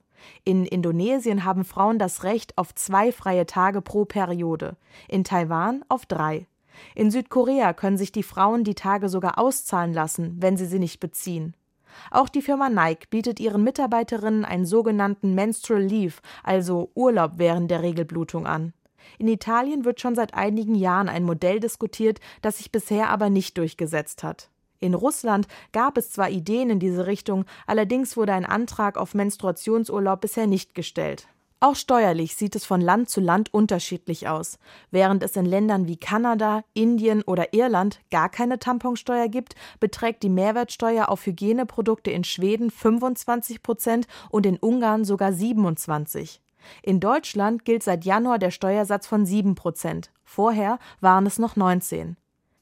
In 0.45 0.65
Indonesien 0.67 1.45
haben 1.45 1.65
Frauen 1.65 1.99
das 1.99 2.25
Recht 2.25 2.59
auf 2.59 2.75
zwei 2.75 3.13
freie 3.13 3.47
Tage 3.47 3.81
pro 3.81 4.05
Periode, 4.05 4.77
in 5.07 5.23
Taiwan 5.23 5.85
auf 5.89 6.07
drei. 6.07 6.47
In 6.95 7.11
Südkorea 7.11 7.73
können 7.73 7.99
sich 7.99 8.13
die 8.13 8.23
Frauen 8.23 8.65
die 8.65 8.75
Tage 8.75 9.09
sogar 9.09 9.39
auszahlen 9.39 9.93
lassen, 9.93 10.37
wenn 10.41 10.57
sie 10.57 10.67
sie 10.67 10.79
nicht 10.79 11.01
beziehen. 11.01 11.55
Auch 12.11 12.29
die 12.29 12.43
Firma 12.43 12.69
Nike 12.69 13.09
bietet 13.11 13.41
ihren 13.41 13.65
Mitarbeiterinnen 13.65 14.45
einen 14.45 14.67
sogenannten 14.67 15.35
Menstrual 15.35 15.83
Leave, 15.83 16.17
also 16.45 16.91
Urlaub 16.95 17.33
während 17.37 17.71
der 17.71 17.83
Regelblutung 17.83 18.47
an. 18.47 18.73
In 19.19 19.29
Italien 19.29 19.85
wird 19.85 20.01
schon 20.01 20.15
seit 20.15 20.35
einigen 20.35 20.75
Jahren 20.75 21.09
ein 21.09 21.25
Modell 21.25 21.61
diskutiert, 21.61 22.21
das 22.43 22.59
sich 22.59 22.71
bisher 22.71 23.11
aber 23.11 23.31
nicht 23.31 23.57
durchgesetzt 23.57 24.23
hat. 24.23 24.51
In 24.81 24.95
Russland 24.95 25.49
gab 25.73 25.97
es 25.99 26.11
zwar 26.11 26.31
Ideen 26.31 26.71
in 26.71 26.79
diese 26.79 27.07
Richtung, 27.07 27.45
allerdings 27.67 28.17
wurde 28.17 28.33
ein 28.33 28.45
Antrag 28.45 28.97
auf 28.97 29.15
Menstruationsurlaub 29.15 30.21
bisher 30.21 30.47
nicht 30.47 30.75
gestellt. 30.75 31.27
Auch 31.61 31.75
steuerlich 31.75 32.37
sieht 32.37 32.55
es 32.55 32.65
von 32.65 32.81
Land 32.81 33.11
zu 33.11 33.21
Land 33.21 33.53
unterschiedlich 33.53 34.29
aus. 34.29 34.61
Während 34.93 35.25
es 35.25 35.35
in 35.35 35.45
Ländern 35.45 35.89
wie 35.89 35.97
Kanada, 35.97 36.63
Indien 36.73 37.23
oder 37.23 37.53
Irland 37.53 38.01
gar 38.13 38.29
keine 38.29 38.61
Tamponsteuer 38.61 39.27
gibt, 39.27 39.57
beträgt 39.81 40.23
die 40.23 40.29
Mehrwertsteuer 40.29 41.09
auf 41.09 41.27
Hygieneprodukte 41.27 42.13
in 42.13 42.23
Schweden 42.23 42.71
25 42.71 43.61
Prozent 43.65 44.07
und 44.31 44.47
in 44.47 44.57
Ungarn 44.57 45.05
sogar 45.05 45.33
27. 45.33 46.41
In 46.83 47.01
Deutschland 47.01 47.65
gilt 47.65 47.83
seit 47.83 48.05
Januar 48.05 48.39
der 48.39 48.53
Steuersatz 48.53 49.09
von 49.09 49.27
7 49.27 49.57
Prozent. 49.57 50.13
Vorher 50.23 50.79
waren 51.01 51.27
es 51.27 51.41
noch 51.41 51.57
19. 51.57 52.17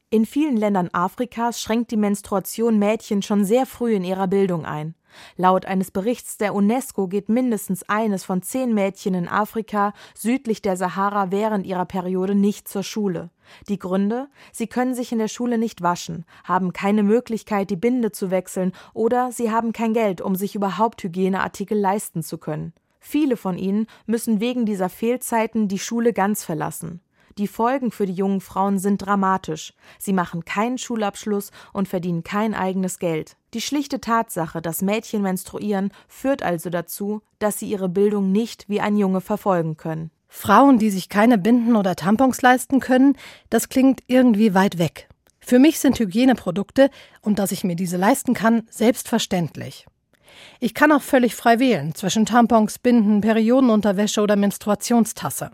In 0.08 0.24
vielen 0.24 0.56
Ländern 0.56 0.88
Afrikas 0.92 1.60
schränkt 1.60 1.90
die 1.90 1.96
Menstruation 1.96 2.78
Mädchen 2.78 3.20
schon 3.22 3.44
sehr 3.44 3.66
früh 3.66 3.94
in 3.94 4.04
ihrer 4.04 4.28
Bildung 4.28 4.64
ein. 4.64 4.94
Laut 5.36 5.66
eines 5.66 5.90
Berichts 5.90 6.36
der 6.38 6.54
UNESCO 6.54 7.08
geht 7.08 7.28
mindestens 7.28 7.82
eines 7.88 8.24
von 8.24 8.42
zehn 8.42 8.74
Mädchen 8.74 9.14
in 9.14 9.28
Afrika 9.28 9.92
südlich 10.14 10.62
der 10.62 10.76
Sahara 10.76 11.30
während 11.30 11.66
ihrer 11.66 11.86
Periode 11.86 12.34
nicht 12.34 12.68
zur 12.68 12.82
Schule. 12.82 13.30
Die 13.68 13.78
Gründe? 13.78 14.28
Sie 14.52 14.66
können 14.66 14.94
sich 14.94 15.12
in 15.12 15.18
der 15.18 15.28
Schule 15.28 15.58
nicht 15.58 15.82
waschen, 15.82 16.24
haben 16.44 16.72
keine 16.72 17.02
Möglichkeit, 17.02 17.70
die 17.70 17.76
Binde 17.76 18.12
zu 18.12 18.30
wechseln 18.30 18.72
oder 18.94 19.32
sie 19.32 19.50
haben 19.50 19.72
kein 19.72 19.92
Geld, 19.92 20.20
um 20.20 20.34
sich 20.34 20.54
überhaupt 20.54 21.02
Hygieneartikel 21.02 21.78
leisten 21.78 22.22
zu 22.22 22.38
können. 22.38 22.72
Viele 23.00 23.36
von 23.36 23.56
ihnen 23.56 23.86
müssen 24.06 24.40
wegen 24.40 24.66
dieser 24.66 24.88
Fehlzeiten 24.88 25.68
die 25.68 25.78
Schule 25.78 26.12
ganz 26.12 26.42
verlassen. 26.42 27.00
Die 27.38 27.48
Folgen 27.48 27.90
für 27.90 28.06
die 28.06 28.14
jungen 28.14 28.40
Frauen 28.40 28.78
sind 28.78 28.98
dramatisch. 28.98 29.74
Sie 29.98 30.14
machen 30.14 30.46
keinen 30.46 30.78
Schulabschluss 30.78 31.50
und 31.74 31.86
verdienen 31.86 32.24
kein 32.24 32.54
eigenes 32.54 32.98
Geld. 32.98 33.36
Die 33.52 33.60
schlichte 33.60 34.00
Tatsache, 34.00 34.62
dass 34.62 34.80
Mädchen 34.80 35.20
menstruieren, 35.20 35.92
führt 36.08 36.42
also 36.42 36.70
dazu, 36.70 37.20
dass 37.38 37.58
sie 37.58 37.68
ihre 37.68 37.90
Bildung 37.90 38.32
nicht 38.32 38.70
wie 38.70 38.80
ein 38.80 38.96
Junge 38.96 39.20
verfolgen 39.20 39.76
können. 39.76 40.10
Frauen, 40.28 40.78
die 40.78 40.88
sich 40.88 41.10
keine 41.10 41.36
Binden 41.36 41.76
oder 41.76 41.94
Tampons 41.94 42.40
leisten 42.40 42.80
können, 42.80 43.18
das 43.50 43.68
klingt 43.68 44.00
irgendwie 44.06 44.54
weit 44.54 44.78
weg. 44.78 45.06
Für 45.38 45.58
mich 45.58 45.78
sind 45.78 45.98
Hygieneprodukte 45.98 46.88
und 47.20 47.38
dass 47.38 47.52
ich 47.52 47.64
mir 47.64 47.76
diese 47.76 47.98
leisten 47.98 48.32
kann, 48.32 48.62
selbstverständlich. 48.70 49.86
Ich 50.58 50.72
kann 50.72 50.90
auch 50.90 51.02
völlig 51.02 51.34
frei 51.34 51.58
wählen 51.58 51.94
zwischen 51.94 52.24
Tampons, 52.24 52.78
Binden, 52.78 53.20
Periodenunterwäsche 53.20 54.22
oder 54.22 54.36
Menstruationstasse 54.36 55.50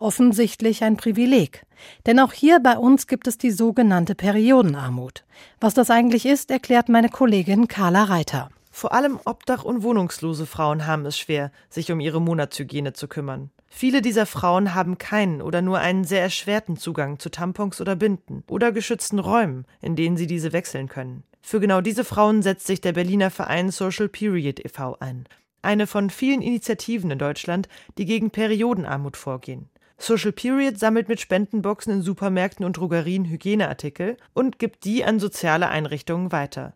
offensichtlich 0.00 0.82
ein 0.82 0.96
Privileg. 0.96 1.64
Denn 2.06 2.18
auch 2.18 2.32
hier 2.32 2.60
bei 2.60 2.76
uns 2.76 3.06
gibt 3.06 3.26
es 3.26 3.38
die 3.38 3.50
sogenannte 3.50 4.14
Periodenarmut. 4.14 5.24
Was 5.60 5.74
das 5.74 5.90
eigentlich 5.90 6.26
ist, 6.26 6.50
erklärt 6.50 6.88
meine 6.88 7.08
Kollegin 7.08 7.68
Carla 7.68 8.04
Reiter. 8.04 8.50
Vor 8.70 8.92
allem 8.92 9.18
obdach- 9.24 9.64
und 9.64 9.82
wohnungslose 9.82 10.46
Frauen 10.46 10.86
haben 10.86 11.04
es 11.04 11.18
schwer, 11.18 11.52
sich 11.68 11.92
um 11.92 12.00
ihre 12.00 12.20
Monatshygiene 12.20 12.92
zu 12.92 13.08
kümmern. 13.08 13.50
Viele 13.68 14.02
dieser 14.02 14.26
Frauen 14.26 14.74
haben 14.74 14.98
keinen 14.98 15.42
oder 15.42 15.62
nur 15.62 15.78
einen 15.78 16.04
sehr 16.04 16.22
erschwerten 16.22 16.76
Zugang 16.76 17.18
zu 17.18 17.30
Tampons 17.30 17.80
oder 17.80 17.94
Binden 17.94 18.42
oder 18.48 18.72
geschützten 18.72 19.18
Räumen, 19.18 19.64
in 19.80 19.96
denen 19.96 20.16
sie 20.16 20.26
diese 20.26 20.52
wechseln 20.52 20.88
können. 20.88 21.22
Für 21.40 21.60
genau 21.60 21.80
diese 21.80 22.04
Frauen 22.04 22.42
setzt 22.42 22.66
sich 22.66 22.80
der 22.80 22.92
Berliner 22.92 23.30
Verein 23.30 23.70
Social 23.70 24.08
Period 24.08 24.60
e.V. 24.64 24.96
ein. 25.00 25.26
Eine 25.62 25.86
von 25.86 26.10
vielen 26.10 26.42
Initiativen 26.42 27.10
in 27.10 27.18
Deutschland, 27.18 27.68
die 27.98 28.06
gegen 28.06 28.30
Periodenarmut 28.30 29.16
vorgehen. 29.16 29.68
Social 30.02 30.32
Period 30.32 30.78
sammelt 30.78 31.08
mit 31.08 31.20
Spendenboxen 31.20 31.92
in 31.92 32.02
Supermärkten 32.02 32.64
und 32.64 32.78
Drogerien 32.78 33.26
Hygieneartikel 33.26 34.16
und 34.32 34.58
gibt 34.58 34.84
die 34.84 35.04
an 35.04 35.20
soziale 35.20 35.68
Einrichtungen 35.68 36.32
weiter. 36.32 36.72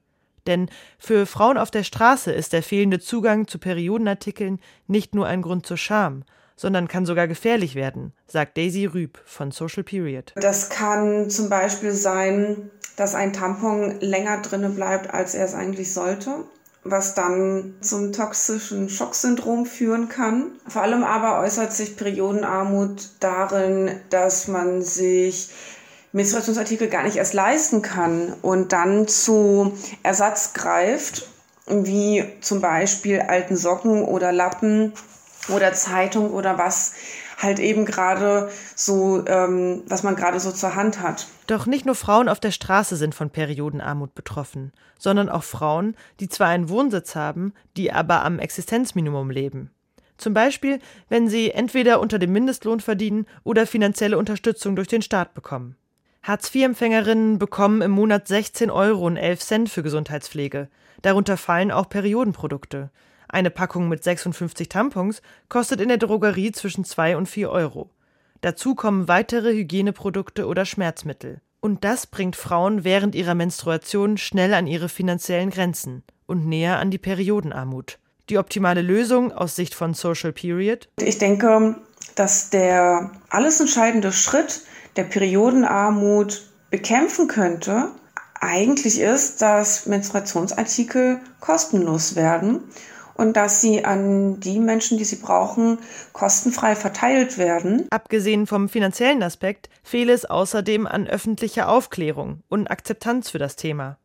Denn 0.47 0.69
für 0.99 1.25
Frauen 1.25 1.57
auf 1.57 1.71
der 1.71 1.85
Straße 1.85 2.31
ist 2.31 2.53
der 2.53 2.63
fehlende 2.63 3.01
Zugang 3.01 3.49
zu 3.49 3.59
Periodenartikeln 3.59 4.61
nicht 4.87 5.15
nur 5.15 5.27
ein 5.27 5.41
Grund 5.41 5.65
zur 5.65 5.79
Scham, 5.79 6.25
sondern 6.55 6.87
kann 6.87 7.07
sogar 7.07 7.27
gefährlich 7.27 7.75
werden, 7.75 8.13
sagt 8.27 8.59
Daisy 8.59 8.85
Rüb 8.85 9.19
von 9.25 9.53
Social 9.53 9.85
Period. 9.85 10.35
Das 10.37 10.69
kann 10.69 11.31
zum 11.31 11.49
Beispiel 11.49 11.93
sein, 11.93 12.71
dass 12.97 13.15
ein 13.15 13.33
Tampon 13.33 14.01
länger 14.01 14.43
drinne 14.43 14.69
bleibt, 14.69 15.13
als 15.13 15.35
er 15.35 15.47
es 15.47 15.55
eigentlich 15.55 15.95
sollte 15.95 16.45
was 16.85 17.15
dann 17.15 17.75
zum 17.81 18.13
toxischen 18.13 18.89
Schocksyndrom 18.89 19.65
führen 19.67 20.09
kann. 20.09 20.53
Vor 20.69 20.83
allem 20.83 21.03
aber 21.03 21.41
äußert 21.41 21.73
sich 21.73 21.97
Periodenarmut 21.97 23.11
darin, 23.21 23.91
dass 24.11 24.49
man 24.49 24.83
sich 24.83 25.51
Menstruationsartikel 26.13 26.89
gar 26.89 27.03
nicht 27.03 27.17
erst 27.17 27.35
leisten 27.35 27.83
kann 27.83 28.35
und 28.43 28.73
dann 28.73 29.09
zu 29.09 29.77
Ersatz 30.03 30.53
greift, 30.53 31.27
wie 31.67 32.25
zum 32.41 32.61
Beispiel 32.61 33.21
alten 33.21 33.57
Socken 33.57 34.05
oder 34.05 34.31
Lappen 34.31 34.93
oder 35.49 35.73
Zeitung 35.73 36.31
oder 36.31 36.59
was 36.59 36.93
halt 37.39 37.59
eben 37.59 37.85
gerade 37.85 38.51
so, 38.75 39.25
ähm, 39.27 39.83
was 39.87 40.03
man 40.03 40.17
gerade 40.17 40.41
so 40.41 40.53
zur 40.53 40.75
Hand 40.75 41.01
hat. 41.01 41.27
Doch 41.47 41.67
nicht 41.67 41.87
nur 41.87 41.95
Frauen 41.95 42.29
auf 42.29 42.41
der 42.41 42.51
Straße 42.51 42.97
sind 42.97 43.15
von 43.15 43.31
Periodenarmut 43.31 44.15
betroffen, 44.15 44.73
sondern 44.99 45.29
auch 45.29 45.45
Frauen, 45.45 45.97
die 46.21 46.29
zwar 46.29 46.49
einen 46.49 46.69
Wohnsitz 46.69 47.15
haben, 47.15 47.53
die 47.77 47.93
aber 47.93 48.25
am 48.25 48.39
Existenzminimum 48.39 49.31
leben. 49.31 49.71
Zum 50.17 50.33
Beispiel, 50.33 50.79
wenn 51.09 51.29
sie 51.29 51.51
entweder 51.51 52.01
unter 52.01 52.19
dem 52.19 52.33
Mindestlohn 52.33 52.81
verdienen 52.81 53.27
oder 53.43 53.67
finanzielle 53.67 54.17
Unterstützung 54.17 54.77
durch 54.77 54.89
den 54.89 55.03
Staat 55.03 55.35
bekommen. 55.35 55.77
Hartz-IV-Empfängerinnen 56.23 57.39
bekommen 57.39 57.83
im 57.83 57.91
Monat 57.91 58.29
16 58.29 58.71
Euro 58.71 59.07
und 59.07 59.19
11 59.19 59.41
Cent 59.41 59.69
für 59.69 59.83
Gesundheitspflege. 59.83 60.69
Darunter 61.03 61.37
fallen 61.37 61.71
auch 61.71 61.89
Periodenprodukte. 61.89 62.91
Eine 63.35 63.51
Packung 63.51 63.89
mit 63.89 64.05
56 64.05 64.69
Tampons 64.69 65.21
kostet 65.49 65.81
in 65.81 65.89
der 65.89 65.99
Drogerie 65.99 66.53
zwischen 66.53 66.85
2 66.85 67.17
und 67.17 67.29
4 67.29 67.51
Euro. 67.51 67.91
Dazu 68.43 68.77
kommen 68.77 69.09
weitere 69.09 69.53
Hygieneprodukte 69.55 70.47
oder 70.47 70.65
Schmerzmittel. 70.65 71.41
Und 71.59 71.83
das 71.83 72.07
bringt 72.07 72.37
Frauen 72.37 72.85
während 72.85 73.17
ihrer 73.17 73.35
Menstruation 73.35 74.19
schnell 74.19 74.55
an 74.55 74.69
ihre 74.69 74.89
finanziellen 74.89 75.51
Grenzen 75.51 76.05
und 76.27 76.47
näher 76.47 76.79
an 76.79 76.93
die 76.93 76.99
Periodenarmut. 76.99 77.99
Die 78.31 78.39
optimale 78.39 78.83
Lösung 78.83 79.33
aus 79.33 79.57
Sicht 79.57 79.75
von 79.75 79.95
Social 79.95 80.33
Period? 80.33 80.89
Ich 81.01 81.19
denke, 81.19 81.75
dass 82.15 82.51
der 82.51 83.11
alles 83.31 83.59
entscheidende 83.59 84.13
Schritt 84.13 84.61
der 84.95 85.05
Periodenarmut 85.05 86.49
bekämpfen 86.71 87.27
könnte, 87.27 87.89
eigentlich 88.41 89.01
ist, 89.01 89.43
dass 89.43 89.87
Menstruationsartikel 89.87 91.19
kostenlos 91.41 92.15
werden 92.15 92.61
und 93.15 93.37
dass 93.37 93.61
sie 93.61 93.85
an 93.85 94.41
die 94.41 94.59
Menschen, 94.59 94.99
die 94.99 95.05
sie 95.05 95.17
brauchen, 95.17 95.79
kostenfrei 96.13 96.77
verteilt 96.77 97.39
werden. 97.39 97.87
Abgesehen 97.91 98.47
vom 98.47 98.69
finanziellen 98.69 99.23
Aspekt 99.23 99.69
fehle 99.83 100.13
es 100.13 100.25
außerdem 100.25 100.87
an 100.87 101.07
öffentlicher 101.07 101.69
Aufklärung 101.69 102.43
und 102.49 102.71
Akzeptanz 102.71 103.31
für 103.31 103.39
das 103.39 103.57
Thema. 103.57 103.99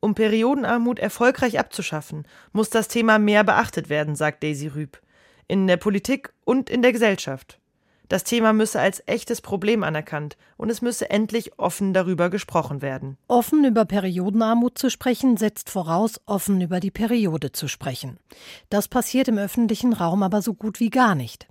Um 0.00 0.14
Periodenarmut 0.14 0.98
erfolgreich 0.98 1.58
abzuschaffen, 1.58 2.26
muss 2.52 2.70
das 2.70 2.88
Thema 2.88 3.18
mehr 3.18 3.42
beachtet 3.42 3.88
werden, 3.88 4.14
sagt 4.14 4.42
Daisy 4.42 4.68
Rüb. 4.68 5.00
In 5.48 5.66
der 5.66 5.76
Politik 5.76 6.32
und 6.44 6.70
in 6.70 6.82
der 6.82 6.92
Gesellschaft. 6.92 7.58
Das 8.08 8.24
Thema 8.24 8.52
müsse 8.52 8.80
als 8.80 9.02
echtes 9.06 9.42
Problem 9.42 9.82
anerkannt 9.82 10.36
und 10.56 10.70
es 10.70 10.80
müsse 10.80 11.10
endlich 11.10 11.58
offen 11.58 11.92
darüber 11.92 12.30
gesprochen 12.30 12.80
werden. 12.80 13.18
Offen 13.28 13.64
über 13.64 13.84
Periodenarmut 13.84 14.78
zu 14.78 14.90
sprechen, 14.90 15.36
setzt 15.36 15.68
voraus, 15.68 16.20
offen 16.24 16.60
über 16.60 16.80
die 16.80 16.90
Periode 16.90 17.52
zu 17.52 17.68
sprechen. 17.68 18.18
Das 18.70 18.88
passiert 18.88 19.28
im 19.28 19.36
öffentlichen 19.36 19.92
Raum 19.92 20.22
aber 20.22 20.40
so 20.40 20.54
gut 20.54 20.80
wie 20.80 20.90
gar 20.90 21.14
nicht. 21.14 21.48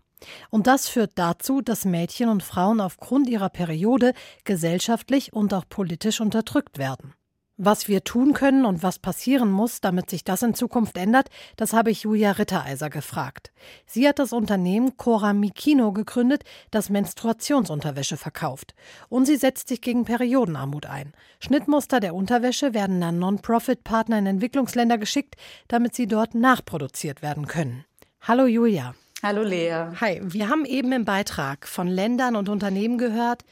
Und 0.49 0.65
das 0.65 0.87
führt 0.89 1.11
dazu, 1.15 1.61
dass 1.61 1.85
Mädchen 1.85 2.29
und 2.29 2.41
Frauen 2.41 2.81
aufgrund 2.81 3.29
ihrer 3.29 3.49
Periode 3.49 4.13
gesellschaftlich 4.45 5.33
und 5.33 5.53
auch 5.53 5.65
politisch 5.69 6.21
unterdrückt 6.21 6.79
werden. 6.79 7.13
Was 7.59 7.87
wir 7.87 8.03
tun 8.03 8.33
können 8.33 8.65
und 8.65 8.83
was 8.83 8.99
passieren 8.99 9.49
muss, 9.49 9.81
damit 9.81 10.11
sich 10.11 10.23
das 10.23 10.43
in 10.43 10.53
Zukunft 10.53 10.95
ändert, 10.95 11.29
das 11.55 11.73
habe 11.73 11.89
ich 11.89 12.03
Julia 12.03 12.33
Rittereiser 12.33 12.91
gefragt. 12.91 13.51
Sie 13.87 14.07
hat 14.07 14.19
das 14.19 14.31
Unternehmen 14.31 14.95
Cora 14.95 15.33
Mikino 15.33 15.91
gegründet, 15.91 16.43
das 16.69 16.91
Menstruationsunterwäsche 16.91 18.15
verkauft. 18.15 18.75
Und 19.09 19.25
sie 19.25 19.37
setzt 19.37 19.69
sich 19.69 19.81
gegen 19.81 20.05
Periodenarmut 20.05 20.85
ein. 20.85 21.13
Schnittmuster 21.39 21.99
der 21.99 22.13
Unterwäsche 22.13 22.75
werden 22.75 23.01
an 23.01 23.17
Non-Profit-Partner 23.17 24.19
in 24.19 24.27
Entwicklungsländer 24.27 24.99
geschickt, 24.99 25.35
damit 25.67 25.95
sie 25.95 26.05
dort 26.05 26.35
nachproduziert 26.35 27.23
werden 27.23 27.47
können. 27.47 27.85
Hallo 28.21 28.45
Julia. 28.45 28.93
Hallo 29.23 29.41
Lea. 29.41 29.87
Hi, 29.99 30.21
wir 30.21 30.49
haben 30.49 30.63
eben 30.63 30.91
im 30.91 31.05
Beitrag 31.05 31.67
von 31.67 31.87
Ländern 31.87 32.35
und 32.35 32.49
Unternehmen 32.49 32.99
gehört, 32.99 33.43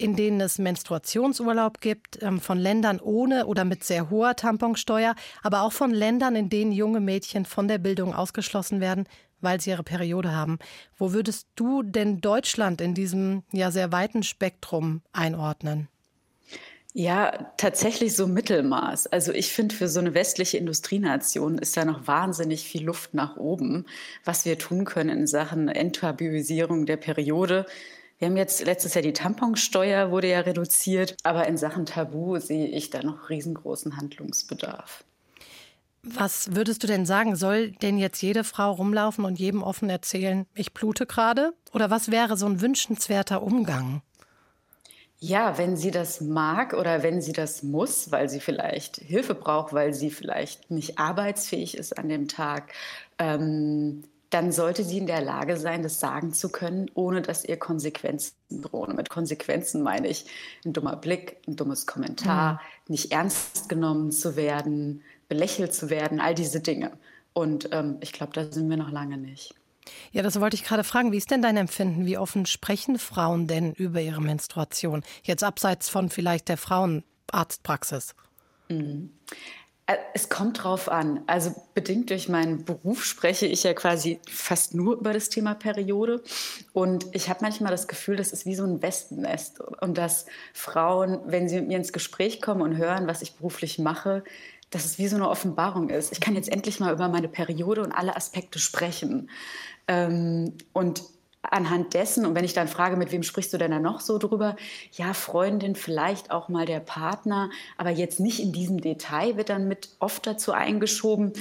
in 0.00 0.16
denen 0.16 0.40
es 0.40 0.58
Menstruationsurlaub 0.58 1.80
gibt, 1.80 2.22
ähm, 2.22 2.40
von 2.40 2.58
Ländern 2.58 3.00
ohne 3.00 3.46
oder 3.46 3.64
mit 3.64 3.84
sehr 3.84 4.08
hoher 4.08 4.34
Tamponsteuer, 4.34 5.14
aber 5.42 5.62
auch 5.62 5.72
von 5.72 5.90
Ländern, 5.90 6.36
in 6.36 6.48
denen 6.48 6.72
junge 6.72 7.00
Mädchen 7.00 7.44
von 7.44 7.68
der 7.68 7.78
Bildung 7.78 8.14
ausgeschlossen 8.14 8.80
werden, 8.80 9.04
weil 9.42 9.60
sie 9.60 9.70
ihre 9.70 9.82
Periode 9.82 10.32
haben. 10.32 10.58
Wo 10.96 11.12
würdest 11.12 11.48
du 11.54 11.82
denn 11.82 12.20
Deutschland 12.20 12.80
in 12.80 12.94
diesem 12.94 13.42
ja 13.52 13.70
sehr 13.70 13.92
weiten 13.92 14.22
Spektrum 14.22 15.02
einordnen? 15.12 15.88
Ja, 16.92 17.52
tatsächlich 17.56 18.16
so 18.16 18.26
Mittelmaß. 18.26 19.06
Also 19.08 19.32
ich 19.32 19.52
finde, 19.52 19.76
für 19.76 19.86
so 19.86 20.00
eine 20.00 20.14
westliche 20.14 20.56
Industrienation 20.56 21.58
ist 21.58 21.76
da 21.76 21.84
noch 21.84 22.08
wahnsinnig 22.08 22.64
viel 22.64 22.84
Luft 22.84 23.14
nach 23.14 23.36
oben, 23.36 23.86
was 24.24 24.44
wir 24.44 24.58
tun 24.58 24.84
können 24.84 25.10
in 25.10 25.26
Sachen 25.28 25.68
Enttabuisierung 25.68 26.86
der 26.86 26.96
Periode. 26.96 27.66
Wir 28.20 28.28
haben 28.28 28.36
jetzt 28.36 28.62
letztes 28.66 28.92
Jahr 28.92 29.00
die 29.00 29.14
Tamponsteuer 29.14 30.10
wurde 30.10 30.28
ja 30.28 30.40
reduziert, 30.40 31.16
aber 31.22 31.48
in 31.48 31.56
Sachen 31.56 31.86
Tabu 31.86 32.38
sehe 32.38 32.66
ich 32.66 32.90
da 32.90 33.02
noch 33.02 33.30
riesengroßen 33.30 33.96
Handlungsbedarf. 33.96 35.04
Was 36.02 36.54
würdest 36.54 36.82
du 36.82 36.86
denn 36.86 37.06
sagen? 37.06 37.34
Soll 37.34 37.70
denn 37.70 37.96
jetzt 37.96 38.20
jede 38.20 38.44
Frau 38.44 38.72
rumlaufen 38.72 39.24
und 39.24 39.38
jedem 39.38 39.62
offen 39.62 39.88
erzählen, 39.88 40.44
ich 40.54 40.74
blute 40.74 41.06
gerade? 41.06 41.54
Oder 41.72 41.88
was 41.88 42.10
wäre 42.10 42.36
so 42.36 42.44
ein 42.44 42.60
wünschenswerter 42.60 43.42
Umgang? 43.42 44.02
Ja, 45.18 45.56
wenn 45.56 45.78
sie 45.78 45.90
das 45.90 46.20
mag 46.20 46.74
oder 46.74 47.02
wenn 47.02 47.22
sie 47.22 47.32
das 47.32 47.62
muss, 47.62 48.12
weil 48.12 48.28
sie 48.28 48.40
vielleicht 48.40 48.96
Hilfe 48.96 49.34
braucht, 49.34 49.72
weil 49.72 49.94
sie 49.94 50.10
vielleicht 50.10 50.70
nicht 50.70 50.98
arbeitsfähig 50.98 51.74
ist 51.74 51.96
an 51.98 52.10
dem 52.10 52.28
Tag, 52.28 52.74
ähm, 53.18 54.04
dann 54.30 54.52
sollte 54.52 54.84
sie 54.84 54.98
in 54.98 55.06
der 55.06 55.20
Lage 55.20 55.56
sein, 55.56 55.82
das 55.82 55.98
sagen 55.98 56.32
zu 56.32 56.50
können, 56.50 56.90
ohne 56.94 57.20
dass 57.20 57.44
ihr 57.44 57.58
Konsequenzen 57.58 58.34
drohen. 58.50 58.94
Mit 58.94 59.10
Konsequenzen 59.10 59.82
meine 59.82 60.08
ich 60.08 60.26
ein 60.64 60.72
dummer 60.72 60.96
Blick, 60.96 61.36
ein 61.48 61.56
dummes 61.56 61.86
Kommentar, 61.86 62.54
mhm. 62.54 62.92
nicht 62.92 63.12
ernst 63.12 63.68
genommen 63.68 64.12
zu 64.12 64.36
werden, 64.36 65.02
belächelt 65.28 65.74
zu 65.74 65.90
werden, 65.90 66.20
all 66.20 66.34
diese 66.34 66.60
Dinge. 66.60 66.92
Und 67.32 67.68
ähm, 67.72 67.98
ich 68.00 68.12
glaube, 68.12 68.32
da 68.32 68.50
sind 68.50 68.70
wir 68.70 68.76
noch 68.76 68.90
lange 68.90 69.18
nicht. 69.18 69.54
Ja, 70.12 70.22
das 70.22 70.40
wollte 70.40 70.54
ich 70.54 70.64
gerade 70.64 70.84
fragen. 70.84 71.10
Wie 71.10 71.16
ist 71.16 71.30
denn 71.30 71.42
dein 71.42 71.56
Empfinden? 71.56 72.06
Wie 72.06 72.18
offen 72.18 72.46
sprechen 72.46 72.98
Frauen 72.98 73.46
denn 73.46 73.72
über 73.72 74.00
ihre 74.00 74.20
Menstruation? 74.20 75.02
Jetzt 75.22 75.42
abseits 75.42 75.88
von 75.88 76.10
vielleicht 76.10 76.48
der 76.48 76.56
Frauenarztpraxis. 76.56 78.14
Mhm. 78.68 79.10
Äh, 79.90 79.96
es 80.14 80.28
kommt 80.28 80.62
drauf 80.62 80.88
an. 80.88 81.22
Also 81.26 81.52
bedingt 81.74 82.10
durch 82.10 82.28
meinen 82.28 82.64
Beruf 82.64 83.04
spreche 83.04 83.46
ich 83.46 83.64
ja 83.64 83.74
quasi 83.74 84.20
fast 84.28 84.72
nur 84.72 84.96
über 84.96 85.12
das 85.12 85.30
Thema 85.30 85.54
Periode. 85.54 86.22
Und 86.72 87.06
ich 87.12 87.28
habe 87.28 87.40
manchmal 87.42 87.72
das 87.72 87.88
Gefühl, 87.88 88.16
das 88.16 88.32
ist 88.32 88.46
wie 88.46 88.54
so 88.54 88.64
ein 88.64 88.82
Wespennest. 88.82 89.60
Und 89.80 89.98
dass 89.98 90.26
Frauen, 90.54 91.20
wenn 91.26 91.48
sie 91.48 91.56
mit 91.56 91.68
mir 91.68 91.76
ins 91.78 91.92
Gespräch 91.92 92.40
kommen 92.40 92.62
und 92.62 92.76
hören, 92.76 93.08
was 93.08 93.22
ich 93.22 93.34
beruflich 93.34 93.80
mache, 93.80 94.22
dass 94.70 94.84
es 94.84 94.98
wie 94.98 95.08
so 95.08 95.16
eine 95.16 95.28
Offenbarung 95.28 95.90
ist. 95.90 96.12
Ich 96.12 96.20
kann 96.20 96.36
jetzt 96.36 96.52
endlich 96.52 96.78
mal 96.78 96.92
über 96.92 97.08
meine 97.08 97.26
Periode 97.26 97.82
und 97.82 97.90
alle 97.90 98.14
Aspekte 98.14 98.60
sprechen. 98.60 99.28
Ähm, 99.88 100.54
und 100.72 101.02
anhand 101.42 101.94
dessen, 101.94 102.26
und 102.26 102.34
wenn 102.34 102.44
ich 102.44 102.52
dann 102.52 102.68
frage, 102.68 102.96
mit 102.96 103.12
wem 103.12 103.22
sprichst 103.22 103.52
du 103.52 103.58
denn 103.58 103.70
da 103.70 103.78
noch 103.78 104.00
so 104.00 104.18
drüber? 104.18 104.56
Ja, 104.92 105.14
Freundin, 105.14 105.74
vielleicht 105.74 106.30
auch 106.30 106.48
mal 106.48 106.66
der 106.66 106.80
Partner, 106.80 107.50
aber 107.76 107.90
jetzt 107.90 108.20
nicht 108.20 108.40
in 108.40 108.52
diesem 108.52 108.80
Detail 108.80 109.36
wird 109.36 109.48
dann 109.48 109.68
mit 109.68 109.90
oft 109.98 110.26
dazu 110.26 110.52
eingeschoben. 110.52 111.32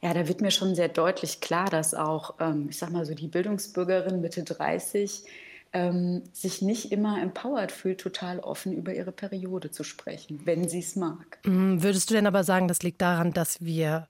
Ja, 0.00 0.14
da 0.14 0.26
wird 0.26 0.40
mir 0.40 0.50
schon 0.50 0.74
sehr 0.74 0.88
deutlich 0.88 1.40
klar, 1.40 1.70
dass 1.70 1.94
auch, 1.94 2.34
ähm, 2.40 2.66
ich 2.70 2.78
sag 2.78 2.90
mal 2.90 3.04
so, 3.04 3.14
die 3.14 3.28
Bildungsbürgerin 3.28 4.20
Mitte 4.20 4.42
30 4.42 5.24
ähm, 5.72 6.22
sich 6.32 6.60
nicht 6.60 6.92
immer 6.92 7.20
empowered 7.22 7.72
fühlt, 7.72 8.00
total 8.00 8.40
offen 8.40 8.72
über 8.72 8.94
ihre 8.94 9.12
Periode 9.12 9.70
zu 9.70 9.84
sprechen, 9.84 10.40
wenn 10.44 10.68
sie 10.68 10.80
es 10.80 10.96
mag. 10.96 11.38
Mm, 11.44 11.82
würdest 11.82 12.10
du 12.10 12.14
denn 12.14 12.26
aber 12.26 12.44
sagen, 12.44 12.68
das 12.68 12.82
liegt 12.82 13.00
daran, 13.00 13.32
dass 13.32 13.64
wir 13.64 14.08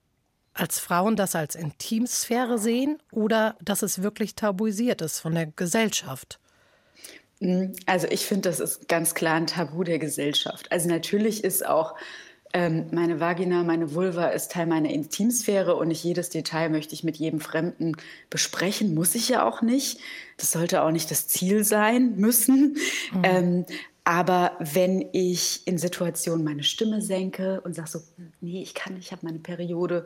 als 0.53 0.79
Frauen 0.79 1.15
das 1.15 1.35
als 1.35 1.55
Intimsphäre 1.55 2.57
sehen 2.57 3.01
oder 3.11 3.55
dass 3.61 3.81
es 3.81 4.03
wirklich 4.03 4.35
tabuisiert 4.35 5.01
ist 5.01 5.19
von 5.19 5.33
der 5.33 5.47
Gesellschaft? 5.47 6.39
Mm, 7.39 7.73
also 7.85 8.07
ich 8.09 8.25
finde, 8.25 8.49
das 8.49 8.59
ist 8.59 8.87
ganz 8.87 9.15
klar 9.15 9.35
ein 9.35 9.47
Tabu 9.47 9.83
der 9.83 9.99
Gesellschaft. 9.99 10.71
Also 10.71 10.89
natürlich 10.89 11.43
ist 11.43 11.65
auch 11.65 11.95
ähm, 12.55 12.85
meine 12.91 13.19
Vagina, 13.19 13.63
meine 13.63 13.95
Vulva 13.95 14.27
ist 14.27 14.51
Teil 14.51 14.67
meiner 14.67 14.91
Intimsphäre 14.91 15.75
und 15.75 15.87
nicht 15.87 16.03
jedes 16.03 16.29
Detail 16.29 16.69
möchte 16.69 16.93
ich 16.93 17.03
mit 17.03 17.17
jedem 17.17 17.39
Fremden 17.39 17.97
besprechen, 18.29 18.93
muss 18.93 19.15
ich 19.15 19.29
ja 19.29 19.43
auch 19.43 19.63
nicht. 19.63 19.99
Das 20.37 20.51
sollte 20.51 20.83
auch 20.83 20.91
nicht 20.91 21.09
das 21.09 21.27
Ziel 21.27 21.63
sein 21.63 22.15
müssen. 22.15 22.77
Mhm. 23.11 23.21
Ähm, 23.23 23.65
aber 24.05 24.57
wenn 24.59 25.09
ich 25.13 25.65
in 25.65 25.77
Situationen 25.77 26.43
meine 26.43 26.63
Stimme 26.63 27.01
senke 27.01 27.61
und 27.61 27.73
sage 27.73 27.89
so, 27.89 27.99
nee, 28.41 28.61
ich 28.61 28.73
kann 28.73 28.95
nicht, 28.95 29.05
ich 29.05 29.11
habe 29.13 29.25
meine 29.25 29.39
Periode, 29.39 30.05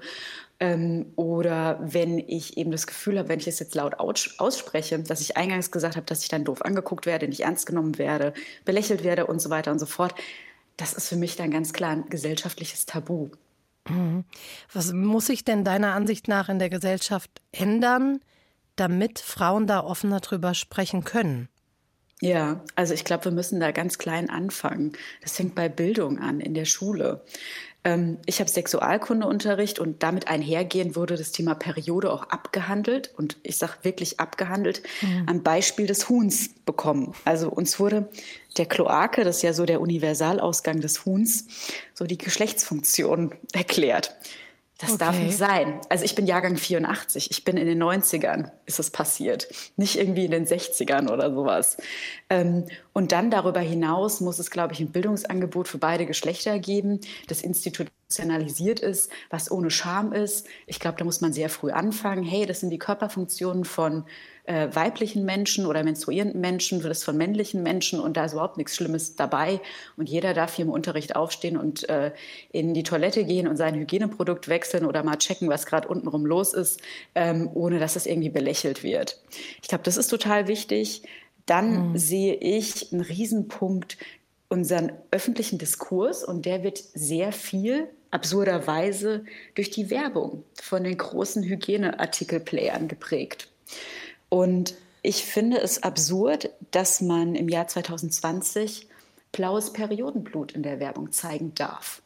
ähm, 0.59 1.13
oder 1.15 1.79
wenn 1.81 2.19
ich 2.19 2.57
eben 2.57 2.71
das 2.71 2.85
Gefühl 2.85 3.17
habe, 3.17 3.29
wenn 3.29 3.39
ich 3.39 3.47
es 3.47 3.59
jetzt 3.59 3.73
laut 3.73 3.99
ausspreche, 3.99 4.99
dass 4.99 5.21
ich 5.21 5.35
eingangs 5.35 5.71
gesagt 5.71 5.95
habe, 5.95 6.05
dass 6.05 6.21
ich 6.21 6.29
dann 6.29 6.45
doof 6.45 6.63
angeguckt 6.63 7.07
werde, 7.07 7.27
nicht 7.27 7.41
ernst 7.41 7.65
genommen 7.65 7.97
werde, 7.97 8.33
belächelt 8.65 9.03
werde 9.03 9.25
und 9.25 9.41
so 9.41 9.49
weiter 9.49 9.71
und 9.71 9.79
so 9.79 9.87
fort, 9.87 10.13
das 10.77 10.93
ist 10.93 11.09
für 11.09 11.15
mich 11.15 11.35
dann 11.35 11.49
ganz 11.49 11.73
klar 11.73 11.91
ein 11.91 12.09
gesellschaftliches 12.09 12.85
Tabu. 12.85 13.29
Mhm. 13.89 14.25
Was 14.71 14.93
muss 14.93 15.25
sich 15.25 15.43
denn 15.43 15.63
deiner 15.63 15.93
Ansicht 15.93 16.27
nach 16.27 16.49
in 16.49 16.59
der 16.59 16.69
Gesellschaft 16.69 17.31
ändern, 17.51 18.19
damit 18.75 19.17
Frauen 19.17 19.65
da 19.65 19.83
offener 19.83 20.19
drüber 20.19 20.53
sprechen 20.53 21.03
können? 21.03 21.49
Ja, 22.19 22.63
also 22.75 22.93
ich 22.93 23.03
glaube, 23.03 23.25
wir 23.25 23.31
müssen 23.31 23.59
da 23.59 23.71
ganz 23.71 23.97
klein 23.99 24.29
anfangen. 24.29 24.93
Das 25.21 25.35
fängt 25.35 25.53
bei 25.53 25.69
Bildung 25.69 26.17
an, 26.17 26.39
in 26.39 26.55
der 26.55 26.65
Schule. 26.65 27.21
Ähm, 27.83 28.17
ich 28.25 28.39
habe 28.39 28.49
Sexualkundeunterricht 28.49 29.77
und 29.77 30.01
damit 30.01 30.27
einhergehend 30.27 30.95
wurde 30.95 31.15
das 31.15 31.31
Thema 31.31 31.53
Periode 31.53 32.11
auch 32.11 32.23
abgehandelt. 32.23 33.13
Und 33.15 33.37
ich 33.43 33.57
sage 33.57 33.73
wirklich 33.83 34.19
abgehandelt, 34.19 34.81
mhm. 35.01 35.25
am 35.27 35.43
Beispiel 35.43 35.85
des 35.85 36.09
Huhns 36.09 36.49
bekommen. 36.65 37.13
Also 37.23 37.49
uns 37.49 37.79
wurde 37.79 38.09
der 38.57 38.65
Kloake, 38.65 39.23
das 39.23 39.37
ist 39.37 39.41
ja 39.43 39.53
so 39.53 39.65
der 39.65 39.79
Universalausgang 39.79 40.81
des 40.81 41.05
Huhns, 41.05 41.45
so 41.93 42.05
die 42.05 42.17
Geschlechtsfunktion 42.17 43.35
erklärt. 43.53 44.15
Das 44.79 44.91
okay. 44.91 44.99
darf 44.99 45.19
nicht 45.19 45.37
sein. 45.37 45.81
Also 45.89 46.05
ich 46.05 46.13
bin 46.13 46.27
Jahrgang 46.27 46.55
84, 46.55 47.31
ich 47.31 47.43
bin 47.43 47.57
in 47.57 47.65
den 47.65 47.81
90ern, 47.81 48.51
ist 48.67 48.79
es 48.79 48.91
passiert. 48.91 49.47
Nicht 49.75 49.97
irgendwie 49.97 50.25
in 50.25 50.31
den 50.31 50.45
60ern 50.45 51.09
oder 51.09 51.33
sowas. 51.33 51.77
Ähm, 52.29 52.65
und 52.93 53.11
dann 53.11 53.31
darüber 53.31 53.59
hinaus 53.59 54.21
muss 54.21 54.37
es, 54.37 54.51
glaube 54.51 54.73
ich, 54.73 54.79
ein 54.79 54.91
Bildungsangebot 54.91 55.67
für 55.67 55.79
beide 55.79 56.05
Geschlechter 56.05 56.59
geben. 56.59 56.99
Das 57.27 57.41
Institut 57.41 57.87
emotionalisiert 58.07 58.79
ist, 58.79 59.11
was 59.31 59.49
ohne 59.49 59.71
Scham 59.71 60.13
ist. 60.13 60.47
Ich 60.67 60.79
glaube, 60.79 60.97
da 60.97 61.05
muss 61.05 61.21
man 61.21 61.33
sehr 61.33 61.49
früh 61.49 61.71
anfangen. 61.71 62.23
Hey, 62.23 62.45
das 62.45 62.59
sind 62.59 62.69
die 62.69 62.77
Körperfunktionen 62.77 63.65
von 63.65 64.05
äh, 64.47 64.73
weiblichen 64.73 65.25
Menschen 65.25 65.65
oder 65.65 65.83
menstruierenden 65.83 66.39
Menschen, 66.41 66.81
das 66.81 67.03
von 67.03 67.17
männlichen 67.17 67.63
Menschen 67.63 67.99
und 67.99 68.17
da 68.17 68.25
ist 68.25 68.33
überhaupt 68.33 68.57
nichts 68.57 68.75
Schlimmes 68.75 69.15
dabei. 69.15 69.59
Und 69.97 70.09
jeder 70.09 70.33
darf 70.33 70.55
hier 70.55 70.65
im 70.65 70.71
Unterricht 70.71 71.15
aufstehen 71.15 71.57
und 71.57 71.87
äh, 71.89 72.11
in 72.51 72.73
die 72.73 72.83
Toilette 72.83 73.25
gehen 73.25 73.47
und 73.47 73.57
sein 73.57 73.75
Hygieneprodukt 73.75 74.47
wechseln 74.47 74.85
oder 74.85 75.03
mal 75.03 75.17
checken, 75.17 75.49
was 75.49 75.65
gerade 75.65 75.87
untenrum 75.89 76.25
los 76.25 76.53
ist, 76.53 76.81
ähm, 77.13 77.49
ohne 77.53 77.77
dass 77.79 77.95
das 77.95 78.05
irgendwie 78.05 78.29
belächelt 78.29 78.83
wird. 78.83 79.21
Ich 79.61 79.67
glaube, 79.67 79.83
das 79.83 79.97
ist 79.97 80.07
total 80.07 80.47
wichtig. 80.47 81.03
Dann 81.45 81.91
mhm. 81.91 81.97
sehe 81.97 82.35
ich 82.35 82.91
einen 82.91 83.01
Riesenpunkt 83.01 83.97
unseren 84.49 84.93
öffentlichen 85.11 85.57
Diskurs 85.57 86.23
und 86.23 86.45
der 86.45 86.63
wird 86.63 86.77
sehr 86.93 87.33
viel 87.33 87.89
absurderweise 88.11 89.25
durch 89.55 89.71
die 89.71 89.89
Werbung 89.89 90.45
von 90.61 90.85
den 90.85 90.97
großen 90.97 91.43
Hygieneartikelplayern 91.43 92.87
geprägt. 92.87 93.49
Und 94.29 94.75
ich 95.01 95.25
finde 95.25 95.59
es 95.59 95.83
absurd, 95.83 96.49
dass 96.71 97.01
man 97.01 97.35
im 97.35 97.49
Jahr 97.49 97.67
2020 97.67 98.87
blaues 99.31 99.73
Periodenblut 99.73 100.51
in 100.51 100.63
der 100.63 100.79
Werbung 100.79 101.11
zeigen 101.11 101.53
darf. 101.55 102.01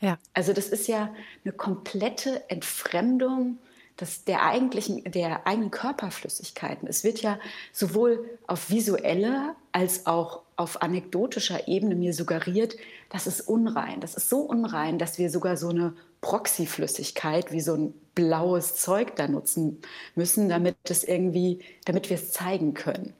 Ja. 0.00 0.18
Also 0.32 0.52
das 0.52 0.68
ist 0.68 0.88
ja 0.88 1.14
eine 1.44 1.52
komplette 1.52 2.48
Entfremdung 2.48 3.58
des, 4.00 4.24
der, 4.24 4.44
eigentlichen, 4.44 5.04
der 5.04 5.46
eigenen 5.46 5.70
Körperflüssigkeiten. 5.70 6.88
Es 6.88 7.04
wird 7.04 7.20
ja 7.20 7.38
sowohl 7.72 8.38
auf 8.46 8.70
visueller 8.70 9.54
als 9.72 10.06
auch 10.06 10.42
auf 10.56 10.82
anekdotischer 10.82 11.68
Ebene 11.68 11.94
mir 11.94 12.14
suggeriert, 12.14 12.76
das 13.10 13.26
ist 13.26 13.42
unrein. 13.42 14.00
Das 14.00 14.14
ist 14.14 14.28
so 14.28 14.40
unrein, 14.40 14.98
dass 14.98 15.18
wir 15.18 15.30
sogar 15.30 15.56
so 15.56 15.68
eine 15.68 15.94
Proxyflüssigkeit 16.20 17.52
wie 17.52 17.60
so 17.60 17.74
ein 17.74 17.94
blaues 18.14 18.76
Zeug 18.76 19.16
da 19.16 19.28
nutzen 19.28 19.80
müssen, 20.14 20.48
damit 20.48 20.76
es 20.88 21.04
irgendwie, 21.04 21.60
damit 21.84 22.10
wir 22.10 22.16
es 22.16 22.32
zeigen 22.32 22.74
können. 22.74 23.14